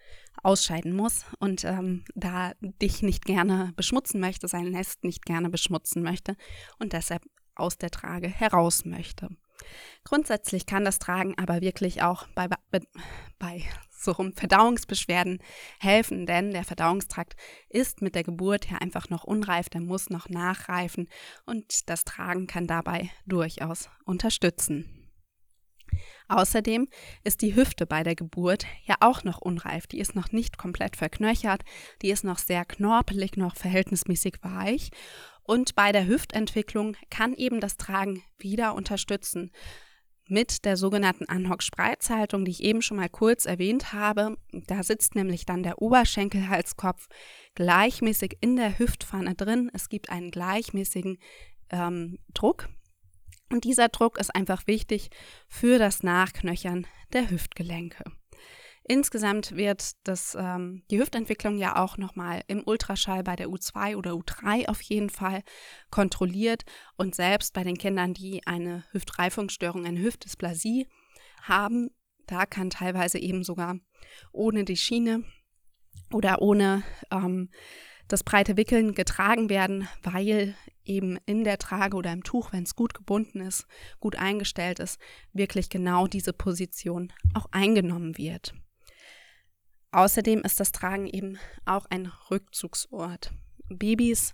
ausscheiden 0.43 0.95
muss 0.95 1.26
und 1.41 1.64
ähm, 1.64 2.05
da 2.14 2.52
dich 2.61 3.02
nicht 3.02 3.26
gerne 3.26 3.73
beschmutzen 3.76 4.21
möchte, 4.21 4.49
sein 4.49 4.71
Nest 4.71 5.05
nicht 5.05 5.26
gerne 5.26 5.50
beschmutzen 5.50 6.02
möchte 6.02 6.37
und 6.79 6.95
deshalb 6.95 7.23
aus 7.55 7.76
der 7.76 7.91
Trage 7.91 8.29
heraus 8.29 8.85
möchte. 8.85 9.29
Grundsätzlich 10.04 10.66
kann 10.66 10.85
das 10.85 10.99
Tragen 10.99 11.35
aber 11.38 11.61
wirklich 11.61 12.02
auch 12.02 12.26
bei, 12.35 12.49
bei, 12.49 12.81
bei 13.38 13.64
so 13.90 14.12
rum 14.12 14.33
Verdauungsbeschwerden 14.33 15.38
helfen, 15.78 16.26
denn 16.26 16.50
der 16.50 16.64
Verdauungstrakt 16.64 17.37
ist 17.69 18.02
mit 18.02 18.14
der 18.14 18.25
Geburt 18.25 18.71
ja 18.71 18.78
einfach 18.78 19.09
noch 19.11 19.25
unreif, 19.25 19.69
der 19.69 19.81
muss 19.81 20.11
noch 20.11 20.28
nachreifen 20.28 21.09
und 21.47 21.88
das 21.88 22.04
Tragen 22.04 22.47
kann 22.47 22.66
dabei 22.66 23.11
durchaus 23.26 23.88
unterstützen. 24.04 25.02
Außerdem 26.28 26.88
ist 27.25 27.42
die 27.42 27.54
Hüfte 27.54 27.85
bei 27.87 28.02
der 28.02 28.14
Geburt 28.14 28.64
ja 28.85 28.97
auch 29.00 29.23
noch 29.25 29.38
unreif. 29.38 29.87
Die 29.87 29.99
ist 29.99 30.14
noch 30.14 30.33
nicht 30.33 30.57
komplett 30.57 30.97
verknöchert, 30.97 31.62
die 32.00 32.11
ist 32.11 32.25
noch 32.25 32.38
sehr 32.38 32.64
knorpelig, 32.64 33.37
noch 33.37 33.57
verhältnismäßig 33.57 34.37
weich. 34.40 34.90
Und 35.44 35.75
bei 35.75 35.92
der 35.92 36.06
Hüftentwicklung 36.06 36.96
kann 37.11 37.34
eben 37.34 37.61
das 37.61 37.76
Tragen 37.76 38.22
wieder 38.38 38.75
unterstützen. 38.75 39.50
Mit 40.28 40.64
der 40.64 40.76
sogenannten 40.76 41.28
Anhock-Spreizhaltung, 41.28 42.44
die 42.44 42.52
ich 42.52 42.62
eben 42.62 42.80
schon 42.80 42.96
mal 42.96 43.08
kurz 43.08 43.44
erwähnt 43.44 43.92
habe. 43.92 44.37
Da 44.52 44.82
sitzt 44.82 45.14
nämlich 45.14 45.44
dann 45.44 45.62
der 45.62 45.82
Oberschenkelhalskopf 45.82 47.08
gleichmäßig 47.54 48.38
in 48.40 48.56
der 48.56 48.78
Hüftpfanne 48.78 49.34
drin. 49.34 49.70
Es 49.75 49.88
gibt 49.88 50.11
einen 50.11 50.30
gleichmäßigen 50.30 51.18
ähm, 51.70 52.18
Druck 52.32 52.68
und 53.52 53.64
dieser 53.64 53.88
Druck 53.88 54.18
ist 54.18 54.34
einfach 54.34 54.66
wichtig 54.66 55.11
für 55.46 55.78
das 55.78 56.02
Nachknöchern 56.02 56.87
der 57.12 57.30
Hüftgelenke. 57.30 58.04
Insgesamt 58.85 59.57
wird 59.57 59.93
das, 60.05 60.37
ähm, 60.39 60.83
die 60.91 60.99
Hüftentwicklung 60.99 61.57
ja 61.57 61.77
auch 61.77 61.99
nochmal 61.99 62.43
im 62.49 62.62
Ultraschall 62.67 63.23
bei 63.23 63.37
der 63.37 63.49
U2 63.49 63.97
oder 63.97 64.12
U3 64.12 64.69
auf 64.69 64.81
jeden 64.83 65.11
Fall 65.11 65.43
kontrolliert. 65.91 66.65
Und 66.97 67.15
selbst 67.15 67.55
bei 67.55 67.62
den 67.62 67.79
Kindern, 67.79 68.12
die 68.12 68.45
eine 68.47 68.85
Hüftreifungsstörung, 68.91 69.87
eine 69.87 70.01
Hüftdysplasie 70.01 70.89
haben, 71.43 71.91
da 72.27 72.47
kann 72.47 72.71
teilweise 72.71 73.19
eben 73.19 73.45
sogar 73.45 73.77
ohne 74.33 74.65
die 74.65 74.77
Schiene 74.77 75.25
oder 76.12 76.43
ohne 76.43 76.83
ähm, 77.11 77.51
das 78.09 78.25
breite 78.25 78.57
Wickeln 78.57 78.95
getragen 78.95 79.49
werden, 79.49 79.89
weil 80.03 80.55
eben 80.85 81.19
in 81.27 81.45
der 81.45 81.59
Trage 81.59 81.97
oder 81.97 82.12
im 82.12 82.25
Tuch, 82.25 82.53
wenn 82.53 82.65
es 82.65 82.75
gut 82.75 82.95
gebunden 82.95 83.41
ist, 83.41 83.67
gut 84.01 84.17
eingestellt 84.17 84.81
ist, 84.81 85.01
wirklich 85.33 85.71
genau 85.71 86.07
diese 86.07 86.33
Position 86.33 87.12
auch 87.35 87.47
eingenommen 87.53 88.19
wird. 88.19 88.55
Außerdem 89.92 90.40
ist 90.40 90.58
das 90.58 90.72
Tragen 90.72 91.06
eben 91.06 91.38
auch 91.66 91.87
ein 91.90 92.11
Rückzugsort. 92.30 93.32
Babys 93.68 94.32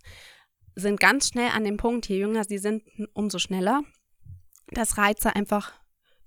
sind 0.75 1.01
ganz 1.01 1.29
schnell 1.29 1.51
an 1.51 1.65
dem 1.65 1.77
Punkt, 1.77 2.09
je 2.09 2.19
jünger 2.19 2.45
sie 2.45 2.59
sind, 2.59 2.85
umso 3.13 3.39
schneller, 3.39 3.83
dass 4.69 4.99
Reize 4.99 5.35
einfach 5.35 5.75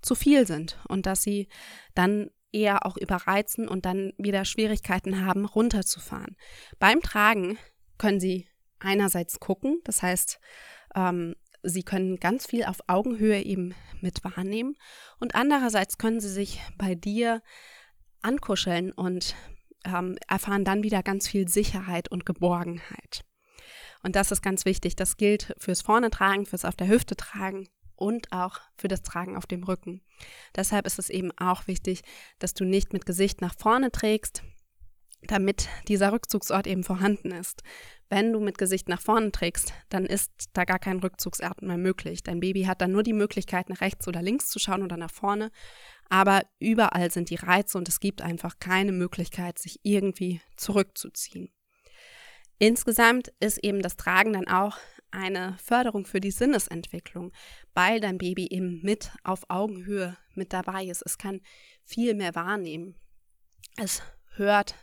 zu 0.02 0.14
viel 0.14 0.46
sind 0.46 0.78
und 0.88 1.06
dass 1.06 1.22
sie 1.22 1.48
dann 1.94 2.30
eher 2.52 2.84
auch 2.84 2.98
überreizen 2.98 3.66
und 3.66 3.86
dann 3.86 4.12
wieder 4.18 4.44
Schwierigkeiten 4.44 5.24
haben, 5.24 5.46
runterzufahren. 5.46 6.36
Beim 6.78 7.00
Tragen 7.00 7.58
können 7.96 8.20
sie 8.20 8.46
einerseits 8.78 9.40
gucken, 9.40 9.80
das 9.84 10.02
heißt, 10.02 10.38
ähm, 10.94 11.34
sie 11.62 11.84
können 11.84 12.16
ganz 12.16 12.46
viel 12.46 12.64
auf 12.64 12.80
Augenhöhe 12.88 13.40
eben 13.40 13.74
mit 14.00 14.22
wahrnehmen 14.24 14.76
und 15.18 15.34
andererseits 15.34 15.96
können 15.96 16.20
sie 16.20 16.28
sich 16.28 16.60
bei 16.76 16.94
dir 16.94 17.42
ankuscheln 18.22 18.92
und 18.92 19.34
ähm, 19.84 20.16
erfahren 20.28 20.64
dann 20.64 20.82
wieder 20.82 21.02
ganz 21.02 21.28
viel 21.28 21.48
Sicherheit 21.48 22.08
und 22.08 22.26
Geborgenheit. 22.26 23.24
Und 24.02 24.16
das 24.16 24.32
ist 24.32 24.42
ganz 24.42 24.64
wichtig. 24.64 24.96
Das 24.96 25.16
gilt 25.16 25.54
fürs 25.58 25.82
Vorne 25.82 26.10
tragen, 26.10 26.46
fürs 26.46 26.64
auf 26.64 26.76
der 26.76 26.88
Hüfte 26.88 27.16
tragen 27.16 27.68
und 27.94 28.32
auch 28.32 28.60
für 28.76 28.88
das 28.88 29.02
Tragen 29.02 29.36
auf 29.36 29.46
dem 29.46 29.62
Rücken. 29.62 30.02
Deshalb 30.56 30.86
ist 30.86 30.98
es 30.98 31.08
eben 31.08 31.30
auch 31.38 31.66
wichtig, 31.66 32.02
dass 32.38 32.54
du 32.54 32.64
nicht 32.64 32.92
mit 32.92 33.06
Gesicht 33.06 33.40
nach 33.40 33.54
vorne 33.56 33.92
trägst, 33.92 34.42
damit 35.26 35.68
dieser 35.88 36.12
Rückzugsort 36.12 36.66
eben 36.66 36.84
vorhanden 36.84 37.30
ist. 37.30 37.62
Wenn 38.08 38.32
du 38.32 38.40
mit 38.40 38.58
Gesicht 38.58 38.88
nach 38.88 39.00
vorne 39.00 39.32
trägst, 39.32 39.72
dann 39.88 40.04
ist 40.04 40.30
da 40.52 40.64
gar 40.64 40.78
kein 40.78 40.98
Rückzugsort 40.98 41.62
mehr 41.62 41.78
möglich. 41.78 42.22
Dein 42.22 42.40
Baby 42.40 42.64
hat 42.64 42.80
dann 42.80 42.92
nur 42.92 43.02
die 43.02 43.12
Möglichkeit, 43.12 43.68
nach 43.68 43.80
rechts 43.80 44.06
oder 44.08 44.20
links 44.20 44.48
zu 44.48 44.58
schauen 44.58 44.82
oder 44.82 44.96
nach 44.96 45.10
vorne. 45.10 45.50
Aber 46.10 46.42
überall 46.58 47.10
sind 47.10 47.30
die 47.30 47.36
Reize 47.36 47.78
und 47.78 47.88
es 47.88 48.00
gibt 48.00 48.20
einfach 48.20 48.58
keine 48.58 48.92
Möglichkeit, 48.92 49.58
sich 49.58 49.80
irgendwie 49.82 50.40
zurückzuziehen. 50.56 51.50
Insgesamt 52.58 53.32
ist 53.40 53.58
eben 53.64 53.80
das 53.80 53.96
Tragen 53.96 54.34
dann 54.34 54.46
auch 54.46 54.76
eine 55.10 55.56
Förderung 55.62 56.06
für 56.06 56.20
die 56.20 56.30
Sinnesentwicklung, 56.30 57.32
weil 57.74 58.00
dein 58.00 58.18
Baby 58.18 58.48
eben 58.50 58.80
mit 58.82 59.12
auf 59.24 59.48
Augenhöhe 59.48 60.16
mit 60.34 60.52
dabei 60.52 60.84
ist. 60.84 61.02
Es 61.04 61.18
kann 61.18 61.40
viel 61.84 62.14
mehr 62.14 62.34
wahrnehmen. 62.34 62.94
Es 63.76 64.02
hört 64.36 64.74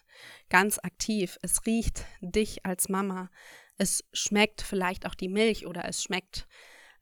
ganz 0.49 0.79
aktiv. 0.79 1.37
Es 1.41 1.65
riecht 1.65 2.05
dich 2.21 2.65
als 2.65 2.89
Mama. 2.89 3.29
Es 3.77 4.03
schmeckt 4.13 4.61
vielleicht 4.61 5.05
auch 5.05 5.15
die 5.15 5.29
Milch 5.29 5.65
oder 5.65 5.85
es 5.85 6.03
schmeckt 6.03 6.47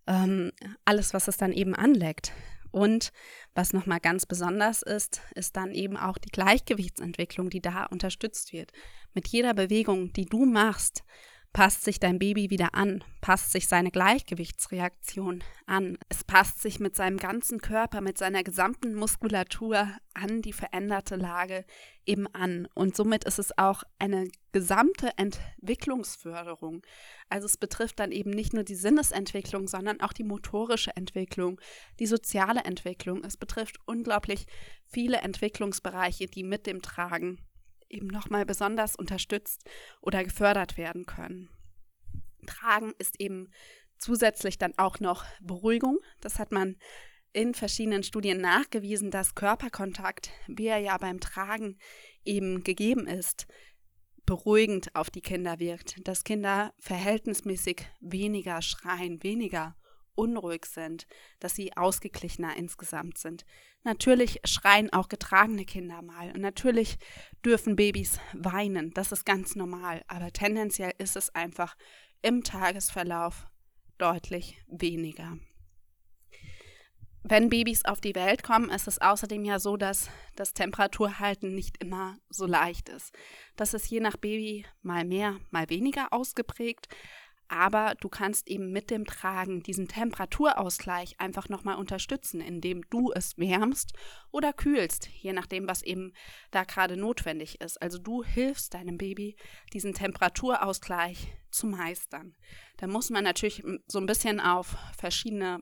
ähm, 0.06 0.52
alles, 0.86 1.14
was 1.14 1.28
es 1.28 1.38
dann 1.38 1.52
eben 1.52 1.76
anleckt. 1.76 2.32
Und 2.72 3.12
was 3.56 3.74
nochmal 3.74 4.00
ganz 4.00 4.26
besonders 4.26 4.82
ist, 4.82 5.22
ist 5.36 5.56
dann 5.56 5.72
eben 5.72 5.98
auch 5.98 6.18
die 6.18 6.30
Gleichgewichtsentwicklung, 6.30 7.50
die 7.50 7.62
da 7.62 7.86
unterstützt 7.86 8.54
wird. 8.54 8.72
Mit 9.14 9.28
jeder 9.30 9.54
Bewegung, 9.54 10.14
die 10.14 10.26
du 10.26 10.46
machst, 10.46 11.04
passt 11.54 11.84
sich 11.84 12.00
dein 12.00 12.20
Baby 12.20 12.50
wieder 12.50 12.76
an, 12.76 13.04
passt 13.22 13.52
sich 13.52 13.68
seine 13.68 13.90
Gleichgewichtsreaktion 13.90 15.44
an. 15.66 15.98
Es 16.08 16.24
passt 16.24 16.62
sich 16.62 16.80
mit 16.80 16.96
seinem 16.96 17.18
ganzen 17.18 17.60
Körper, 17.60 18.02
mit 18.02 18.18
seiner 18.18 18.44
gesamten 18.44 18.94
Muskulatur 18.94 19.90
an 20.14 20.42
die 20.42 20.54
veränderte 20.54 21.16
Lage 21.16 21.66
eben 22.06 22.28
an. 22.28 22.68
Und 22.76 22.96
somit 22.96 23.24
ist 23.24 23.40
es 23.40 23.58
auch 23.58 23.84
eine 24.00 24.30
gesamte 24.52 25.12
Entwicklungsförderung. 25.18 26.86
Also 27.30 27.46
es 27.46 27.58
betrifft 27.58 28.00
dann 28.00 28.12
eben 28.12 28.30
nicht 28.30 28.54
nur 28.54 28.64
die 28.64 28.76
Sinnesentwicklung, 28.76 29.68
sondern 29.68 30.00
auch 30.02 30.14
die 30.14 30.24
motorische 30.24 30.96
Entwicklung, 30.96 31.60
die 32.00 32.08
soziale 32.08 32.66
Entwicklung. 32.66 33.24
Es 33.24 33.36
betrifft 33.36 33.78
unglaublich 33.86 34.46
viele 34.86 35.18
Entwicklungsbereiche, 35.18 36.28
die 36.28 36.44
mit 36.44 36.68
dem 36.68 36.82
Tragen 36.82 37.40
eben 37.90 38.08
nochmal 38.08 38.46
besonders 38.46 38.96
unterstützt 38.96 39.70
oder 40.02 40.24
gefördert 40.24 40.78
werden 40.78 41.06
können. 41.06 41.50
Tragen 42.46 42.94
ist 42.98 43.20
eben 43.20 43.50
zusätzlich 43.98 44.58
dann 44.58 44.74
auch 44.78 45.00
noch 45.00 45.26
Beruhigung. 45.42 46.00
Das 46.22 46.40
hat 46.40 46.52
man 46.52 46.78
in 47.34 47.54
verschiedenen 47.54 48.04
Studien 48.04 48.42
nachgewiesen, 48.42 49.12
dass 49.12 49.36
Körperkontakt, 49.36 50.32
wie 50.48 50.68
er 50.68 50.80
ja 50.80 50.98
beim 50.98 51.20
Tragen 51.20 51.78
eben 52.26 52.64
gegeben 52.64 53.08
ist, 53.08 53.48
beruhigend 54.26 54.94
auf 54.96 55.10
die 55.10 55.22
Kinder 55.22 55.60
wirkt, 55.60 56.08
dass 56.08 56.24
Kinder 56.24 56.74
verhältnismäßig 56.80 57.88
weniger 58.02 58.62
schreien, 58.62 59.24
weniger 59.24 59.76
unruhig 60.16 60.66
sind, 60.66 61.08
dass 61.40 61.56
sie 61.56 61.78
ausgeglichener 61.78 62.58
insgesamt 62.58 63.18
sind. 63.18 63.46
Natürlich 63.88 64.42
schreien 64.44 64.92
auch 64.92 65.08
getragene 65.08 65.64
Kinder 65.64 66.02
mal 66.02 66.32
und 66.32 66.42
natürlich 66.42 66.98
dürfen 67.46 67.78
Babys 67.78 68.20
weinen, 68.34 68.92
das 68.94 69.14
ist 69.14 69.26
ganz 69.26 69.56
normal, 69.56 70.04
aber 70.10 70.34
tendenziell 70.34 70.92
ist 70.98 71.16
es 71.16 71.34
einfach 71.34 71.78
im 72.22 72.44
Tagesverlauf 72.44 73.48
deutlich 73.98 74.62
weniger. 74.68 75.38
Wenn 77.24 77.48
Babys 77.48 77.86
auf 77.86 78.02
die 78.02 78.14
Welt 78.14 78.44
kommen, 78.44 78.70
ist 78.70 78.90
es 78.90 79.00
außerdem 79.00 79.46
ja 79.46 79.58
so, 79.58 79.78
dass 79.78 80.10
das 80.36 80.54
Temperaturhalten 80.54 81.56
nicht 81.56 81.82
immer 81.82 82.18
so 82.28 82.46
leicht 82.46 82.90
ist. 82.90 83.16
Das 83.56 83.74
ist 83.74 83.90
je 83.90 84.02
nach 84.02 84.18
Baby 84.18 84.66
mal 84.82 85.06
mehr, 85.06 85.38
mal 85.50 85.70
weniger 85.70 86.12
ausgeprägt 86.12 86.90
aber 87.50 87.96
du 88.00 88.10
kannst 88.10 88.48
eben 88.48 88.72
mit 88.72 88.90
dem 88.90 89.06
Tragen 89.06 89.64
diesen 89.64 89.88
Temperaturausgleich 89.88 91.20
einfach 91.20 91.50
nochmal 91.50 91.78
unterstützen, 91.78 92.42
indem 92.42 92.82
du 92.90 93.12
es 93.14 93.38
wärmst 93.38 93.94
oder 94.32 94.54
kühlst, 94.54 95.10
je 95.10 95.34
nachdem, 95.34 95.68
was 95.68 95.82
eben 95.82 96.14
da 96.52 96.64
gerade 96.64 96.98
notwendig 96.98 97.62
ist. 97.62 97.82
Also 97.82 97.98
du 97.98 98.24
hilfst 98.24 98.74
deinem 98.74 98.98
Baby, 98.98 99.36
diesen 99.74 99.94
Temperaturausgleich 99.94 101.34
zu 101.52 101.68
meistern. 101.68 102.36
Da 102.78 102.88
muss 102.88 103.10
man 103.10 103.24
natürlich 103.24 103.64
so 103.88 104.00
ein 104.00 104.06
bisschen 104.06 104.40
auf 104.40 104.76
verschiedene 104.98 105.62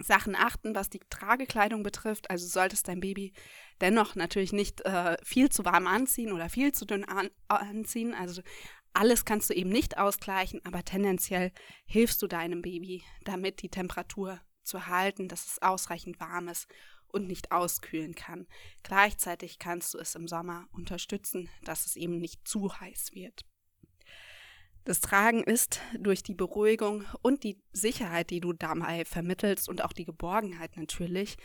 Sachen 0.00 0.36
achten, 0.36 0.74
was 0.74 0.90
die 0.90 1.00
Tragekleidung 1.10 1.82
betrifft. 1.82 2.30
Also 2.30 2.46
solltest 2.46 2.88
dein 2.88 3.00
Baby 3.00 3.32
dennoch 3.80 4.14
natürlich 4.14 4.52
nicht 4.52 4.80
äh, 4.82 5.16
viel 5.24 5.50
zu 5.50 5.64
warm 5.64 5.86
anziehen 5.86 6.32
oder 6.32 6.48
viel 6.48 6.72
zu 6.72 6.84
dünn 6.84 7.04
an 7.04 7.30
anziehen. 7.48 8.14
Also 8.14 8.42
alles 8.94 9.24
kannst 9.24 9.50
du 9.50 9.54
eben 9.54 9.70
nicht 9.70 9.98
ausgleichen, 9.98 10.60
aber 10.64 10.84
tendenziell 10.84 11.52
hilfst 11.86 12.20
du 12.22 12.26
deinem 12.26 12.62
Baby 12.62 13.04
damit, 13.24 13.62
die 13.62 13.68
Temperatur 13.68 14.40
zu 14.62 14.86
halten, 14.86 15.28
dass 15.28 15.46
es 15.46 15.62
ausreichend 15.62 16.20
warm 16.20 16.48
ist 16.48 16.68
und 17.08 17.26
nicht 17.26 17.52
auskühlen 17.52 18.14
kann. 18.14 18.46
Gleichzeitig 18.82 19.58
kannst 19.58 19.94
du 19.94 19.98
es 19.98 20.14
im 20.14 20.28
Sommer 20.28 20.66
unterstützen, 20.72 21.48
dass 21.62 21.86
es 21.86 21.96
eben 21.96 22.18
nicht 22.18 22.46
zu 22.46 22.78
heiß 22.78 23.12
wird. 23.12 23.44
Das 24.84 25.00
Tragen 25.00 25.42
ist 25.42 25.80
durch 25.98 26.22
die 26.22 26.34
Beruhigung 26.34 27.04
und 27.20 27.44
die 27.44 27.60
Sicherheit, 27.72 28.30
die 28.30 28.40
du 28.40 28.52
dabei 28.52 29.04
vermittelst 29.04 29.68
und 29.68 29.84
auch 29.84 29.92
die 29.92 30.06
Geborgenheit 30.06 30.76
natürlich, 30.76 31.36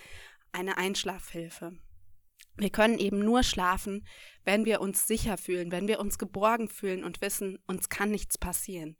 eine 0.52 0.78
Einschlafhilfe. 0.78 1.78
Wir 2.55 2.69
können 2.69 3.00
eben 3.00 3.19
nur 3.19 3.43
schlafen, 3.43 4.05
wenn 4.45 4.65
wir 4.65 4.81
uns 4.81 5.07
sicher 5.07 5.38
fühlen, 5.38 5.72
wenn 5.72 5.88
wir 5.88 6.00
uns 6.00 6.17
geborgen 6.17 6.67
fühlen 6.67 7.03
und 7.03 7.22
wissen, 7.22 7.60
uns 7.65 7.89
kann 7.89 8.12
nichts 8.12 8.38
passieren. 8.38 8.98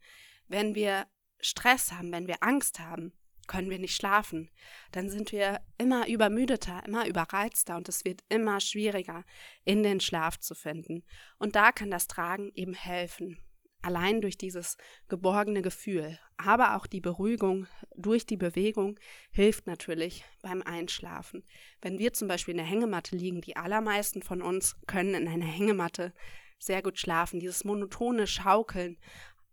Wenn 0.48 0.74
wir 0.74 1.06
Stress 1.40 1.92
haben, 1.92 2.10
wenn 2.12 2.26
wir 2.26 2.42
Angst 2.42 2.80
haben, 2.80 3.12
können 3.46 3.70
wir 3.70 3.78
nicht 3.78 3.94
schlafen. 3.94 4.50
Dann 4.92 5.10
sind 5.10 5.32
wir 5.32 5.60
immer 5.78 6.08
übermüdeter, 6.08 6.82
immer 6.86 7.06
überreizter 7.06 7.76
und 7.76 7.88
es 7.88 8.04
wird 8.04 8.24
immer 8.28 8.60
schwieriger, 8.60 9.24
in 9.64 9.82
den 9.82 10.00
Schlaf 10.00 10.38
zu 10.38 10.54
finden. 10.54 11.04
Und 11.38 11.54
da 11.54 11.72
kann 11.72 11.90
das 11.90 12.06
Tragen 12.06 12.50
eben 12.54 12.74
helfen. 12.74 13.38
Allein 13.84 14.22
durch 14.22 14.38
dieses 14.38 14.78
geborgene 15.08 15.60
Gefühl, 15.60 16.18
aber 16.38 16.76
auch 16.76 16.86
die 16.86 17.02
Beruhigung 17.02 17.66
durch 17.94 18.24
die 18.24 18.38
Bewegung 18.38 18.98
hilft 19.30 19.66
natürlich 19.66 20.24
beim 20.40 20.62
Einschlafen. 20.62 21.44
Wenn 21.82 21.98
wir 21.98 22.14
zum 22.14 22.26
Beispiel 22.26 22.52
in 22.52 22.58
der 22.58 22.66
Hängematte 22.66 23.14
liegen, 23.14 23.42
die 23.42 23.56
allermeisten 23.56 24.22
von 24.22 24.40
uns 24.40 24.76
können 24.86 25.14
in 25.14 25.28
einer 25.28 25.44
Hängematte 25.44 26.14
sehr 26.58 26.80
gut 26.80 26.98
schlafen. 26.98 27.40
Dieses 27.40 27.64
monotone 27.64 28.26
Schaukeln, 28.26 28.96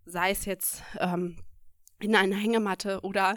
sei 0.06 0.32
es 0.32 0.46
jetzt 0.46 0.82
ähm, 0.98 1.44
in 2.00 2.16
einer 2.16 2.38
Hängematte 2.38 3.02
oder 3.02 3.36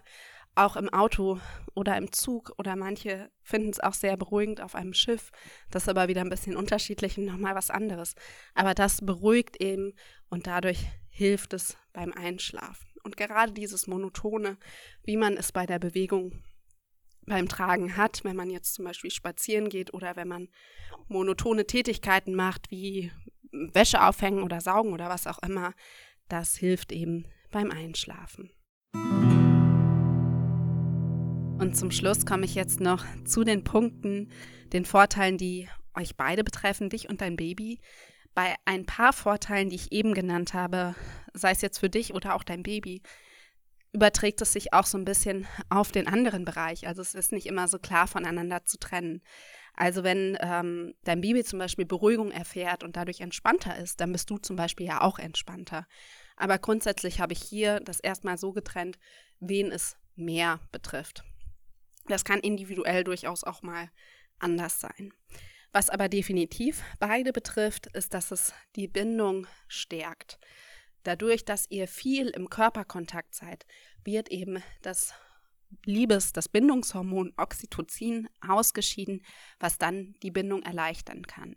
auch 0.55 0.77
im 0.77 0.89
Auto 0.89 1.41
oder 1.75 1.97
im 1.97 2.13
Zug 2.13 2.53
oder 2.59 2.77
manche 2.77 3.31
finden 3.43 3.71
es 3.71 3.81
auch 3.81 3.95
sehr 3.95 4.17
beruhigend 4.17 4.61
auf 4.61 4.75
einem 4.75 4.95
Schiff. 4.95 5.31
Das 5.71 5.85
ist 5.85 5.89
aber 5.89 6.09
wieder 6.09 6.21
ein 6.21 6.31
bisschen 6.31 6.57
unterschiedlich 6.57 7.19
und 7.19 7.25
nochmal 7.25 7.55
was 7.55 7.71
anderes. 7.71 8.15
Aber 8.55 8.75
das 8.75 9.05
beruhigt 9.05 9.61
eben 9.61 9.95
und 10.29 10.47
dadurch 10.47 10.87
hilft 11.09 11.53
es 11.53 11.77
beim 11.93 12.13
Einschlafen. 12.13 12.87
Und 13.03 13.17
gerade 13.17 13.53
dieses 13.53 13.87
Monotone, 13.87 14.57
wie 15.03 15.17
man 15.17 15.37
es 15.37 15.53
bei 15.53 15.67
der 15.67 15.79
Bewegung 15.79 16.43
beim 17.27 17.49
Tragen 17.49 17.97
hat, 17.97 18.25
wenn 18.25 18.37
man 18.37 18.51
jetzt 18.51 18.75
zum 18.75 18.85
Beispiel 18.85 19.11
spazieren 19.11 19.69
geht 19.69 19.93
oder 19.95 20.17
wenn 20.17 20.29
man 20.29 20.49
monotone 21.09 21.67
Tätigkeiten 21.67 22.35
macht, 22.35 22.71
wie 22.71 23.13
Wäsche 23.51 24.03
aufhängen 24.03 24.43
oder 24.43 24.61
saugen 24.61 24.93
oder 24.93 25.09
was 25.09 25.27
auch 25.27 25.39
immer, 25.43 25.75
das 26.29 26.57
hilft 26.57 26.93
eben 26.93 27.27
beim 27.51 27.71
Einschlafen. 27.71 28.51
Und 31.64 31.75
zum 31.75 31.90
Schluss 31.90 32.26
komme 32.26 32.44
ich 32.44 32.54
jetzt 32.54 32.78
noch 32.80 33.06
zu 33.25 33.42
den 33.42 33.64
Punkten, 33.64 34.28
den 34.75 34.85
Vorteilen, 34.85 35.38
die 35.38 35.66
euch 35.94 36.14
beide 36.14 36.44
betreffen, 36.44 36.90
dich 36.90 37.09
und 37.09 37.23
dein 37.23 37.37
Baby. 37.37 37.80
Bei 38.35 38.54
ein 38.66 38.85
paar 38.85 39.14
Vorteilen, 39.14 39.71
die 39.71 39.76
ich 39.76 39.90
eben 39.90 40.12
genannt 40.12 40.52
habe, 40.52 40.94
sei 41.33 41.52
es 41.52 41.62
jetzt 41.62 41.78
für 41.78 41.88
dich 41.88 42.12
oder 42.12 42.35
auch 42.35 42.44
dein 42.44 42.62
Baby, 42.62 43.00
überträgt 43.94 44.42
es 44.42 44.52
sich 44.52 44.75
auch 44.75 44.85
so 44.85 44.99
ein 44.99 45.06
bisschen 45.06 45.47
auf 45.71 45.90
den 45.90 46.06
anderen 46.06 46.44
Bereich. 46.44 46.87
Also 46.87 47.00
es 47.00 47.14
ist 47.14 47.33
nicht 47.33 47.47
immer 47.47 47.66
so 47.66 47.78
klar 47.78 48.09
voneinander 48.09 48.66
zu 48.66 48.76
trennen. 48.76 49.23
Also 49.75 50.04
wenn 50.04 50.37
ähm, 50.40 50.92
dein 51.04 51.23
Baby 51.23 51.44
zum 51.44 51.61
Beispiel 51.61 51.87
Beruhigung 51.87 52.30
erfährt 52.30 52.85
und 52.85 52.94
dadurch 52.94 53.23
entspannter 53.23 53.78
ist, 53.78 54.02
dann 54.02 54.12
bist 54.12 54.28
du 54.28 54.37
zum 54.37 54.56
Beispiel 54.56 54.85
ja 54.85 55.00
auch 55.00 55.18
entspannter. 55.18 55.87
Aber 56.37 56.59
grundsätzlich 56.59 57.21
habe 57.21 57.33
ich 57.33 57.40
hier 57.40 57.80
das 57.80 58.00
erstmal 58.00 58.37
so 58.37 58.52
getrennt, 58.52 58.99
wen 59.40 59.73
es 59.73 59.97
mehr 60.14 60.61
betrifft. 60.71 61.25
Das 62.07 62.25
kann 62.25 62.41
individuell 62.41 63.05
durchaus 63.05 63.45
auch 63.45 63.63
mal 63.63 63.91
anders 64.39 64.81
sein. 64.81 65.13
Was 65.73 65.91
aber 65.91 66.09
definitiv 66.09 66.83
beide 67.01 67.33
betrifft, 67.33 67.89
ist, 67.89 68.15
dass 68.15 68.31
es 68.31 68.53
die 68.77 68.87
Bindung 68.87 69.47
stärkt. 69.67 70.39
Dadurch, 71.03 71.45
dass 71.45 71.71
ihr 71.71 71.89
viel 71.89 72.29
im 72.29 72.49
Körperkontakt 72.49 73.35
seid, 73.35 73.67
wird 74.05 74.31
eben 74.31 74.63
das 74.83 75.15
Liebes, 75.85 76.33
das 76.33 76.49
Bindungshormon 76.49 77.33
Oxytocin 77.37 78.29
ausgeschieden, 78.41 79.25
was 79.59 79.77
dann 79.77 80.15
die 80.23 80.31
Bindung 80.31 80.63
erleichtern 80.63 81.27
kann. 81.27 81.57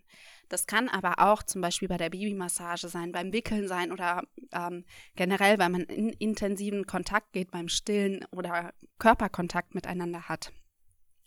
Das 0.50 0.66
kann 0.66 0.90
aber 0.90 1.20
auch 1.20 1.44
zum 1.44 1.62
Beispiel 1.62 1.88
bei 1.88 1.98
der 1.98 2.10
Babymassage 2.10 2.88
sein, 2.88 3.12
beim 3.12 3.34
Wickeln 3.34 3.68
sein 3.68 3.92
oder 3.92 4.24
ähm, 4.52 4.86
generell, 5.16 5.60
wenn 5.60 5.72
man 5.72 5.82
in 5.82 6.10
intensiven 6.10 6.86
Kontakt 6.86 7.34
geht, 7.34 7.52
beim 7.52 7.68
Stillen 7.68 8.26
oder 8.32 8.74
Körperkontakt 9.00 9.76
miteinander 9.76 10.30
hat. 10.30 10.52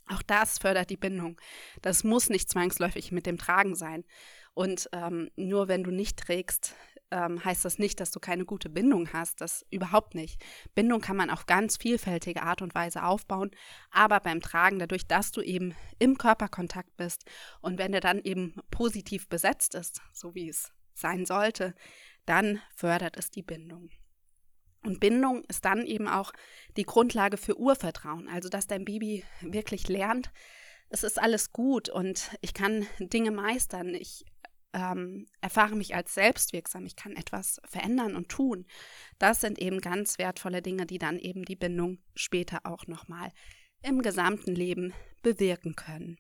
Auch 0.09 0.23
das 0.23 0.59
fördert 0.59 0.91
die 0.91 0.97
Bindung. 0.97 1.41
Das 1.83 2.03
muss 2.03 2.31
nicht 2.31 2.51
zwangsläufig 2.51 3.13
mit 3.13 3.27
dem 3.27 3.39
Tragen 3.39 3.77
sein. 3.77 4.05
Und 4.55 4.89
ähm, 4.93 5.31
nur 5.37 5.69
wenn 5.69 5.85
du 5.85 5.91
nicht 5.91 6.19
trägst, 6.19 6.75
ähm, 7.11 7.45
heißt 7.45 7.65
das 7.65 7.79
nicht, 7.79 8.01
dass 8.01 8.11
du 8.11 8.21
keine 8.21 8.45
gute 8.45 8.69
Bindung 8.69 9.13
hast. 9.13 9.41
Das 9.41 9.67
überhaupt 9.71 10.15
nicht. 10.15 10.43
Bindung 10.75 11.01
kann 11.01 11.17
man 11.17 11.31
auf 11.31 11.47
ganz 11.47 11.77
vielfältige 11.77 12.43
Art 12.43 12.63
und 12.63 12.75
Weise 12.75 13.05
aufbauen, 13.05 13.51
aber 13.91 14.21
beim 14.21 14.41
Tragen, 14.41 14.79
dadurch, 14.79 15.07
dass 15.07 15.33
du 15.33 15.41
eben 15.41 15.75
im 15.99 16.19
Körperkontakt 16.19 16.97
bist 16.97 17.25
und 17.61 17.79
wenn 17.79 17.93
der 17.93 18.01
dann 18.01 18.21
eben 18.21 18.55
positiv 18.71 19.29
besetzt 19.29 19.75
ist, 19.75 20.01
so 20.13 20.35
wie 20.35 20.49
es 20.49 20.73
sein 20.95 21.27
sollte, 21.27 21.75
dann 22.27 22.61
fördert 22.75 23.17
es 23.17 23.31
die 23.31 23.43
Bindung. 23.43 23.91
Und 24.83 25.01
Bindung 25.01 25.45
ist 25.45 25.65
dann 25.65 25.85
eben 25.85 26.09
auch 26.09 26.33
die 26.77 26.85
Grundlage 26.85 27.37
für 27.37 27.59
Urvertrauen, 27.59 28.29
also 28.29 28.49
dass 28.49 28.67
dein 28.67 28.85
Baby 28.85 29.25
wirklich 29.43 29.89
lernt, 29.89 30.31
es 30.91 31.05
ist 31.05 31.21
alles 31.21 31.53
gut 31.53 31.89
und 31.89 32.31
ich 32.41 32.53
kann 32.53 32.87
Dinge 32.99 33.31
meistern. 33.31 33.95
Ich 33.95 34.25
ähm, 34.73 35.27
erfahre 35.41 35.77
mich 35.77 35.95
als 35.95 36.15
selbstwirksam, 36.15 36.87
ich 36.87 36.97
kann 36.97 37.17
etwas 37.17 37.61
verändern 37.65 38.17
und 38.17 38.29
tun. 38.29 38.67
Das 39.19 39.41
sind 39.41 39.59
eben 39.59 39.81
ganz 39.81 40.19
wertvolle 40.19 40.63
Dinge, 40.63 40.87
die 40.87 40.99
dann 40.99 41.19
eben 41.19 41.45
die 41.45 41.57
Bindung 41.57 41.99
später 42.15 42.61
auch 42.65 42.87
nochmal 42.87 43.33
im 43.83 44.03
gesamten 44.03 44.55
Leben 44.55 44.93
bewirken 45.23 45.75
können. 45.75 46.19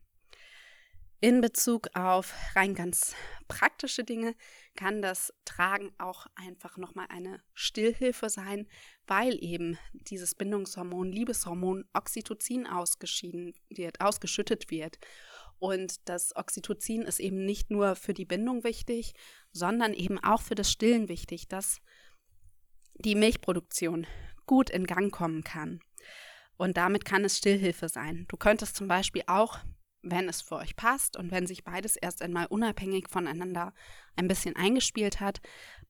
In 1.22 1.42
Bezug 1.42 1.88
auf 1.92 2.32
rein 2.56 2.74
ganz 2.74 3.14
praktische 3.46 4.04
Dinge 4.04 4.34
kann 4.74 5.02
das 5.02 5.34
Tragen 5.44 5.92
auch 5.98 6.26
einfach 6.34 6.78
nochmal 6.78 7.08
eine 7.10 7.42
Stillhilfe 7.52 8.30
sein, 8.30 8.66
weil 9.06 9.36
eben 9.44 9.76
dieses 9.92 10.34
Bindungshormon, 10.34 11.12
Liebeshormon 11.12 11.84
Oxytocin 11.92 12.66
ausgeschieden 12.66 13.52
wird, 13.68 14.00
ausgeschüttet 14.00 14.70
wird. 14.70 14.98
Und 15.60 16.08
das 16.08 16.34
Oxytocin 16.34 17.02
ist 17.02 17.20
eben 17.20 17.44
nicht 17.44 17.70
nur 17.70 17.94
für 17.94 18.14
die 18.14 18.24
Bindung 18.24 18.64
wichtig, 18.64 19.12
sondern 19.52 19.92
eben 19.92 20.18
auch 20.18 20.40
für 20.40 20.54
das 20.54 20.72
Stillen 20.72 21.08
wichtig, 21.08 21.48
dass 21.48 21.80
die 22.94 23.14
Milchproduktion 23.14 24.06
gut 24.46 24.70
in 24.70 24.86
Gang 24.86 25.12
kommen 25.12 25.44
kann. 25.44 25.80
Und 26.56 26.78
damit 26.78 27.04
kann 27.04 27.24
es 27.24 27.38
Stillhilfe 27.38 27.88
sein. 27.90 28.24
Du 28.28 28.36
könntest 28.38 28.74
zum 28.74 28.88
Beispiel 28.88 29.22
auch, 29.26 29.58
wenn 30.02 30.30
es 30.30 30.40
für 30.40 30.56
euch 30.56 30.76
passt 30.76 31.16
und 31.16 31.30
wenn 31.30 31.46
sich 31.46 31.62
beides 31.62 31.94
erst 31.96 32.22
einmal 32.22 32.46
unabhängig 32.46 33.08
voneinander 33.10 33.74
ein 34.16 34.28
bisschen 34.28 34.56
eingespielt 34.56 35.20
hat, 35.20 35.40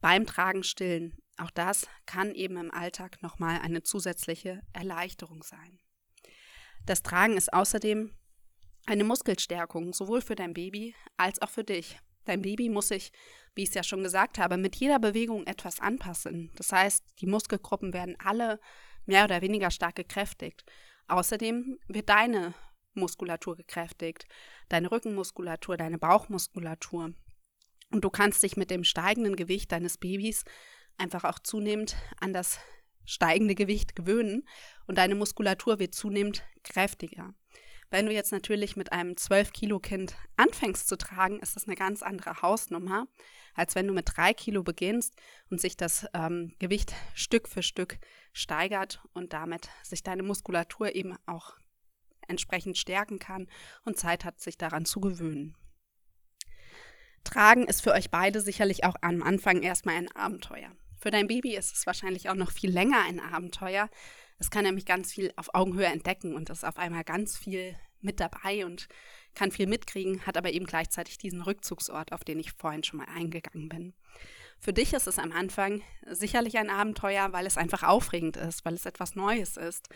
beim 0.00 0.26
Tragen 0.26 0.64
stillen. 0.64 1.16
Auch 1.36 1.50
das 1.50 1.86
kann 2.06 2.34
eben 2.34 2.56
im 2.56 2.72
Alltag 2.72 3.22
nochmal 3.22 3.60
eine 3.60 3.82
zusätzliche 3.82 4.62
Erleichterung 4.72 5.44
sein. 5.44 5.78
Das 6.86 7.02
Tragen 7.02 7.36
ist 7.36 7.52
außerdem 7.52 8.12
eine 8.86 9.04
Muskelstärkung, 9.04 9.92
sowohl 9.92 10.20
für 10.20 10.34
dein 10.34 10.54
Baby 10.54 10.94
als 11.16 11.40
auch 11.42 11.50
für 11.50 11.64
dich. 11.64 11.98
Dein 12.24 12.42
Baby 12.42 12.68
muss 12.68 12.88
sich, 12.88 13.12
wie 13.54 13.62
ich 13.62 13.70
es 13.70 13.74
ja 13.74 13.82
schon 13.82 14.02
gesagt 14.02 14.38
habe, 14.38 14.56
mit 14.56 14.76
jeder 14.76 14.98
Bewegung 14.98 15.46
etwas 15.46 15.80
anpassen. 15.80 16.50
Das 16.56 16.72
heißt, 16.72 17.04
die 17.20 17.26
Muskelgruppen 17.26 17.92
werden 17.92 18.16
alle 18.22 18.60
mehr 19.06 19.24
oder 19.24 19.42
weniger 19.42 19.70
stark 19.70 19.96
gekräftigt. 19.96 20.64
Außerdem 21.08 21.78
wird 21.88 22.08
deine 22.08 22.54
Muskulatur 22.94 23.56
gekräftigt, 23.56 24.26
deine 24.68 24.90
Rückenmuskulatur, 24.90 25.76
deine 25.76 25.98
Bauchmuskulatur. 25.98 27.14
Und 27.90 28.04
du 28.04 28.10
kannst 28.10 28.42
dich 28.42 28.56
mit 28.56 28.70
dem 28.70 28.84
steigenden 28.84 29.36
Gewicht 29.36 29.72
deines 29.72 29.98
Babys 29.98 30.44
einfach 30.96 31.24
auch 31.24 31.38
zunehmend 31.38 31.96
an 32.20 32.32
das 32.32 32.60
steigende 33.04 33.54
Gewicht 33.54 33.96
gewöhnen 33.96 34.46
und 34.86 34.98
deine 34.98 35.14
Muskulatur 35.14 35.78
wird 35.78 35.94
zunehmend 35.94 36.44
kräftiger. 36.62 37.34
Wenn 37.90 38.06
du 38.06 38.12
jetzt 38.12 38.30
natürlich 38.30 38.76
mit 38.76 38.92
einem 38.92 39.14
12-Kilo-Kind 39.14 40.14
anfängst 40.36 40.86
zu 40.86 40.96
tragen, 40.96 41.40
ist 41.40 41.56
das 41.56 41.66
eine 41.66 41.74
ganz 41.74 42.02
andere 42.02 42.40
Hausnummer, 42.40 43.08
als 43.54 43.74
wenn 43.74 43.88
du 43.88 43.92
mit 43.92 44.06
drei 44.14 44.32
Kilo 44.32 44.62
beginnst 44.62 45.14
und 45.50 45.60
sich 45.60 45.76
das 45.76 46.06
ähm, 46.14 46.54
Gewicht 46.60 46.94
Stück 47.14 47.48
für 47.48 47.64
Stück 47.64 47.98
steigert 48.32 49.02
und 49.12 49.32
damit 49.32 49.70
sich 49.82 50.04
deine 50.04 50.22
Muskulatur 50.22 50.94
eben 50.94 51.16
auch 51.26 51.56
entsprechend 52.28 52.78
stärken 52.78 53.18
kann 53.18 53.48
und 53.84 53.98
Zeit 53.98 54.24
hat, 54.24 54.40
sich 54.40 54.56
daran 54.56 54.84
zu 54.84 55.00
gewöhnen. 55.00 55.56
Tragen 57.24 57.66
ist 57.66 57.82
für 57.82 57.92
euch 57.92 58.10
beide 58.10 58.40
sicherlich 58.40 58.84
auch 58.84 58.94
am 59.00 59.20
Anfang 59.22 59.62
erstmal 59.62 59.96
ein 59.96 60.14
Abenteuer. 60.14 60.70
Für 61.00 61.10
dein 61.10 61.26
Baby 61.26 61.56
ist 61.56 61.74
es 61.74 61.86
wahrscheinlich 61.86 62.28
auch 62.28 62.34
noch 62.34 62.52
viel 62.52 62.70
länger 62.70 63.02
ein 63.04 63.18
Abenteuer, 63.18 63.90
es 64.40 64.50
kann 64.50 64.64
nämlich 64.64 64.86
ganz 64.86 65.12
viel 65.12 65.32
auf 65.36 65.54
Augenhöhe 65.54 65.86
entdecken 65.86 66.34
und 66.34 66.50
ist 66.50 66.64
auf 66.64 66.78
einmal 66.78 67.04
ganz 67.04 67.36
viel 67.36 67.76
mit 68.00 68.18
dabei 68.20 68.64
und 68.64 68.88
kann 69.34 69.52
viel 69.52 69.66
mitkriegen, 69.66 70.26
hat 70.26 70.36
aber 70.36 70.50
eben 70.50 70.64
gleichzeitig 70.64 71.18
diesen 71.18 71.42
Rückzugsort, 71.42 72.12
auf 72.12 72.24
den 72.24 72.40
ich 72.40 72.52
vorhin 72.52 72.82
schon 72.82 72.98
mal 72.98 73.08
eingegangen 73.14 73.68
bin. 73.68 73.94
Für 74.58 74.72
dich 74.72 74.94
ist 74.94 75.06
es 75.06 75.18
am 75.18 75.30
Anfang 75.30 75.82
sicherlich 76.06 76.58
ein 76.58 76.70
Abenteuer, 76.70 77.32
weil 77.32 77.46
es 77.46 77.58
einfach 77.58 77.82
aufregend 77.82 78.38
ist, 78.38 78.64
weil 78.64 78.74
es 78.74 78.86
etwas 78.86 79.14
Neues 79.14 79.56
ist. 79.56 79.88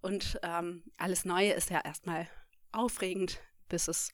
Und 0.00 0.38
ähm, 0.42 0.84
alles 0.98 1.24
Neue 1.24 1.52
ist 1.52 1.70
ja 1.70 1.80
erstmal 1.80 2.28
aufregend, 2.72 3.40
bis 3.68 3.88
es 3.88 4.12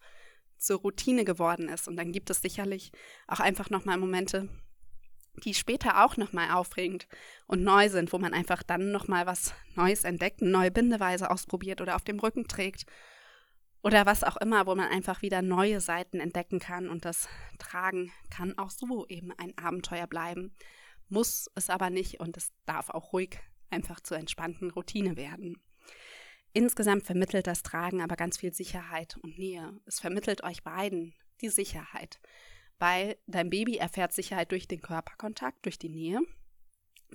zur 0.56 0.80
Routine 0.80 1.24
geworden 1.24 1.68
ist. 1.68 1.88
Und 1.88 1.96
dann 1.96 2.12
gibt 2.12 2.30
es 2.30 2.40
sicherlich 2.40 2.92
auch 3.26 3.40
einfach 3.40 3.70
nochmal 3.70 3.98
Momente, 3.98 4.48
die 5.42 5.54
später 5.54 6.04
auch 6.04 6.16
nochmal 6.16 6.50
aufregend 6.50 7.06
und 7.46 7.62
neu 7.62 7.88
sind, 7.88 8.12
wo 8.12 8.18
man 8.18 8.32
einfach 8.32 8.62
dann 8.62 8.92
nochmal 8.92 9.26
was 9.26 9.54
Neues 9.74 10.04
entdeckt, 10.04 10.42
eine 10.42 10.50
neue 10.50 10.70
Bindeweise 10.70 11.30
ausprobiert 11.30 11.80
oder 11.80 11.96
auf 11.96 12.04
dem 12.04 12.20
Rücken 12.20 12.46
trägt 12.46 12.86
oder 13.82 14.06
was 14.06 14.24
auch 14.24 14.38
immer, 14.38 14.66
wo 14.66 14.74
man 14.74 14.88
einfach 14.88 15.20
wieder 15.20 15.42
neue 15.42 15.80
Seiten 15.80 16.18
entdecken 16.18 16.58
kann 16.58 16.88
und 16.88 17.04
das 17.04 17.28
Tragen 17.58 18.12
kann 18.30 18.56
auch 18.56 18.70
so 18.70 19.06
eben 19.08 19.30
ein 19.32 19.56
Abenteuer 19.58 20.06
bleiben, 20.06 20.54
muss 21.08 21.50
es 21.54 21.68
aber 21.68 21.90
nicht 21.90 22.18
und 22.18 22.36
es 22.36 22.52
darf 22.64 22.88
auch 22.88 23.12
ruhig 23.12 23.38
einfach 23.70 24.00
zur 24.00 24.16
entspannten 24.16 24.70
Routine 24.70 25.16
werden. 25.16 25.60
Insgesamt 26.54 27.04
vermittelt 27.04 27.46
das 27.46 27.62
Tragen 27.62 28.00
aber 28.00 28.16
ganz 28.16 28.38
viel 28.38 28.54
Sicherheit 28.54 29.18
und 29.22 29.38
Nähe. 29.38 29.78
Es 29.84 30.00
vermittelt 30.00 30.44
euch 30.44 30.62
beiden 30.62 31.14
die 31.40 31.48
Sicherheit 31.48 32.20
weil 32.78 33.16
dein 33.26 33.50
Baby 33.50 33.76
erfährt 33.76 34.12
Sicherheit 34.12 34.50
durch 34.52 34.68
den 34.68 34.80
Körperkontakt, 34.80 35.64
durch 35.64 35.78
die 35.78 35.88
Nähe, 35.88 36.20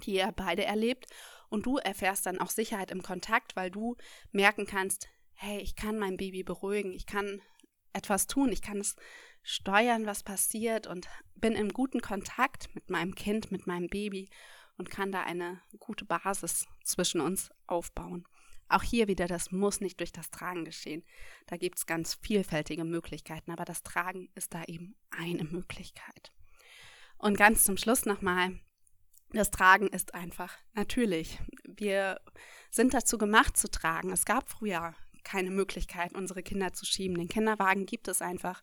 die 0.03 0.15
ihr 0.15 0.31
beide 0.35 0.65
erlebt. 0.65 1.07
Und 1.49 1.65
du 1.65 1.77
erfährst 1.77 2.25
dann 2.25 2.39
auch 2.39 2.49
Sicherheit 2.49 2.91
im 2.91 3.01
Kontakt, 3.01 3.55
weil 3.55 3.71
du 3.71 3.95
merken 4.31 4.65
kannst, 4.65 5.07
hey, 5.33 5.59
ich 5.59 5.75
kann 5.75 5.97
mein 5.97 6.17
Baby 6.17 6.43
beruhigen, 6.43 6.93
ich 6.93 7.05
kann 7.05 7.41
etwas 7.93 8.27
tun, 8.27 8.51
ich 8.51 8.61
kann 8.61 8.77
es 8.77 8.95
steuern, 9.41 10.05
was 10.05 10.23
passiert 10.23 10.85
und 10.85 11.07
bin 11.35 11.53
im 11.53 11.69
guten 11.69 12.01
Kontakt 12.01 12.73
mit 12.75 12.89
meinem 12.89 13.15
Kind, 13.15 13.51
mit 13.51 13.65
meinem 13.65 13.87
Baby 13.87 14.29
und 14.77 14.89
kann 14.89 15.11
da 15.11 15.23
eine 15.23 15.61
gute 15.79 16.05
Basis 16.05 16.67
zwischen 16.83 17.21
uns 17.21 17.49
aufbauen. 17.67 18.25
Auch 18.69 18.83
hier 18.83 19.07
wieder, 19.07 19.27
das 19.27 19.51
muss 19.51 19.81
nicht 19.81 19.99
durch 19.99 20.11
das 20.11 20.29
Tragen 20.29 20.63
geschehen. 20.63 21.03
Da 21.47 21.57
gibt 21.57 21.79
es 21.79 21.85
ganz 21.85 22.13
vielfältige 22.13 22.83
Möglichkeiten, 22.85 23.51
aber 23.51 23.65
das 23.65 23.83
Tragen 23.83 24.29
ist 24.35 24.53
da 24.53 24.63
eben 24.65 24.95
eine 25.09 25.43
Möglichkeit. 25.43 26.31
Und 27.17 27.37
ganz 27.37 27.65
zum 27.65 27.77
Schluss 27.77 28.05
nochmal, 28.05 28.59
das 29.31 29.51
Tragen 29.51 29.87
ist 29.87 30.13
einfach 30.13 30.57
natürlich. 30.73 31.39
Wir 31.63 32.21
sind 32.71 32.93
dazu 32.93 33.17
gemacht 33.17 33.57
zu 33.57 33.69
tragen. 33.69 34.11
Es 34.11 34.25
gab 34.25 34.49
früher 34.49 34.95
keine 35.23 35.51
Möglichkeit, 35.51 36.13
unsere 36.15 36.43
Kinder 36.43 36.73
zu 36.73 36.85
schieben. 36.85 37.17
Den 37.17 37.27
Kinderwagen 37.27 37.85
gibt 37.85 38.07
es 38.07 38.21
einfach 38.21 38.61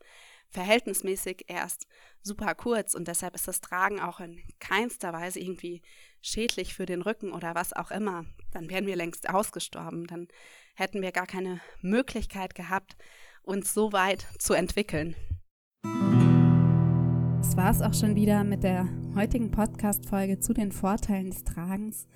verhältnismäßig 0.50 1.44
erst 1.48 1.86
super 2.22 2.54
kurz 2.54 2.94
und 2.94 3.08
deshalb 3.08 3.34
ist 3.34 3.48
das 3.48 3.60
Tragen 3.60 4.00
auch 4.00 4.20
in 4.20 4.42
keinster 4.58 5.12
Weise 5.12 5.40
irgendwie 5.40 5.82
schädlich 6.22 6.74
für 6.74 6.86
den 6.86 7.02
Rücken 7.02 7.32
oder 7.32 7.54
was 7.54 7.72
auch 7.72 7.90
immer. 7.90 8.24
Dann 8.56 8.70
wären 8.70 8.86
wir 8.86 8.96
längst 8.96 9.28
ausgestorben, 9.28 10.06
dann 10.06 10.28
hätten 10.76 11.02
wir 11.02 11.12
gar 11.12 11.26
keine 11.26 11.60
Möglichkeit 11.82 12.54
gehabt, 12.54 12.96
uns 13.42 13.74
so 13.74 13.92
weit 13.92 14.26
zu 14.38 14.54
entwickeln. 14.54 15.14
Das 15.82 17.54
war 17.54 17.70
es 17.70 17.82
auch 17.82 17.92
schon 17.92 18.16
wieder 18.16 18.44
mit 18.44 18.62
der 18.62 18.88
heutigen 19.14 19.50
Podcast-Folge 19.50 20.40
zu 20.40 20.54
den 20.54 20.72
Vorteilen 20.72 21.28
des 21.28 21.44
Tragens. 21.44 22.08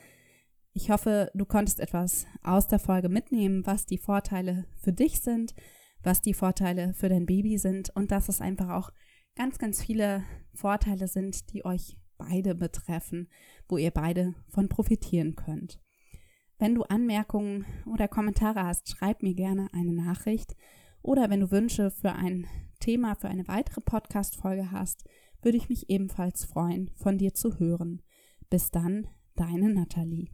Ich 0.73 0.91
hoffe, 0.91 1.31
du 1.35 1.45
konntest 1.45 1.79
etwas 1.79 2.27
aus 2.43 2.69
der 2.69 2.79
Folge 2.79 3.11
mitnehmen, 3.11 3.67
was 3.67 3.85
die 3.85 3.99
Vorteile 3.99 4.65
für 4.83 4.95
dich 4.95 5.21
sind, 5.21 5.55
was 6.03 6.23
die 6.23 6.33
Vorteile 6.33 6.95
für 6.95 7.11
dein 7.11 7.27
Baby 7.27 7.59
sind 7.59 7.91
und 7.95 8.11
dass 8.13 8.31
es 8.31 8.41
einfach 8.41 8.71
auch 8.71 8.91
ganz, 9.37 9.59
ganz 9.59 9.85
viele 9.85 10.25
Vorteile 10.55 11.07
sind, 11.07 11.53
die 11.53 11.67
euch 11.67 11.99
beide 12.17 12.55
betreffen, 12.55 13.29
wo 13.69 13.77
ihr 13.77 13.91
beide 13.91 14.35
von 14.49 14.71
profitieren 14.71 15.37
könnt. 15.37 15.83
Wenn 16.61 16.75
du 16.75 16.83
Anmerkungen 16.83 17.65
oder 17.87 18.07
Kommentare 18.07 18.63
hast, 18.63 18.91
schreib 18.91 19.23
mir 19.23 19.33
gerne 19.33 19.69
eine 19.73 19.95
Nachricht. 19.95 20.57
Oder 21.01 21.31
wenn 21.31 21.41
du 21.41 21.51
Wünsche 21.51 21.91
für 21.91 22.13
ein 22.13 22.47
Thema, 22.81 23.15
für 23.15 23.29
eine 23.29 23.49
weitere 23.49 23.81
Podcast-Folge 23.81 24.71
hast, 24.71 25.09
würde 25.41 25.57
ich 25.57 25.71
mich 25.71 25.89
ebenfalls 25.89 26.45
freuen, 26.45 26.91
von 26.97 27.17
dir 27.17 27.33
zu 27.33 27.59
hören. 27.59 28.03
Bis 28.51 28.71
dann, 28.71 29.09
deine 29.37 29.73
Nathalie. 29.73 30.29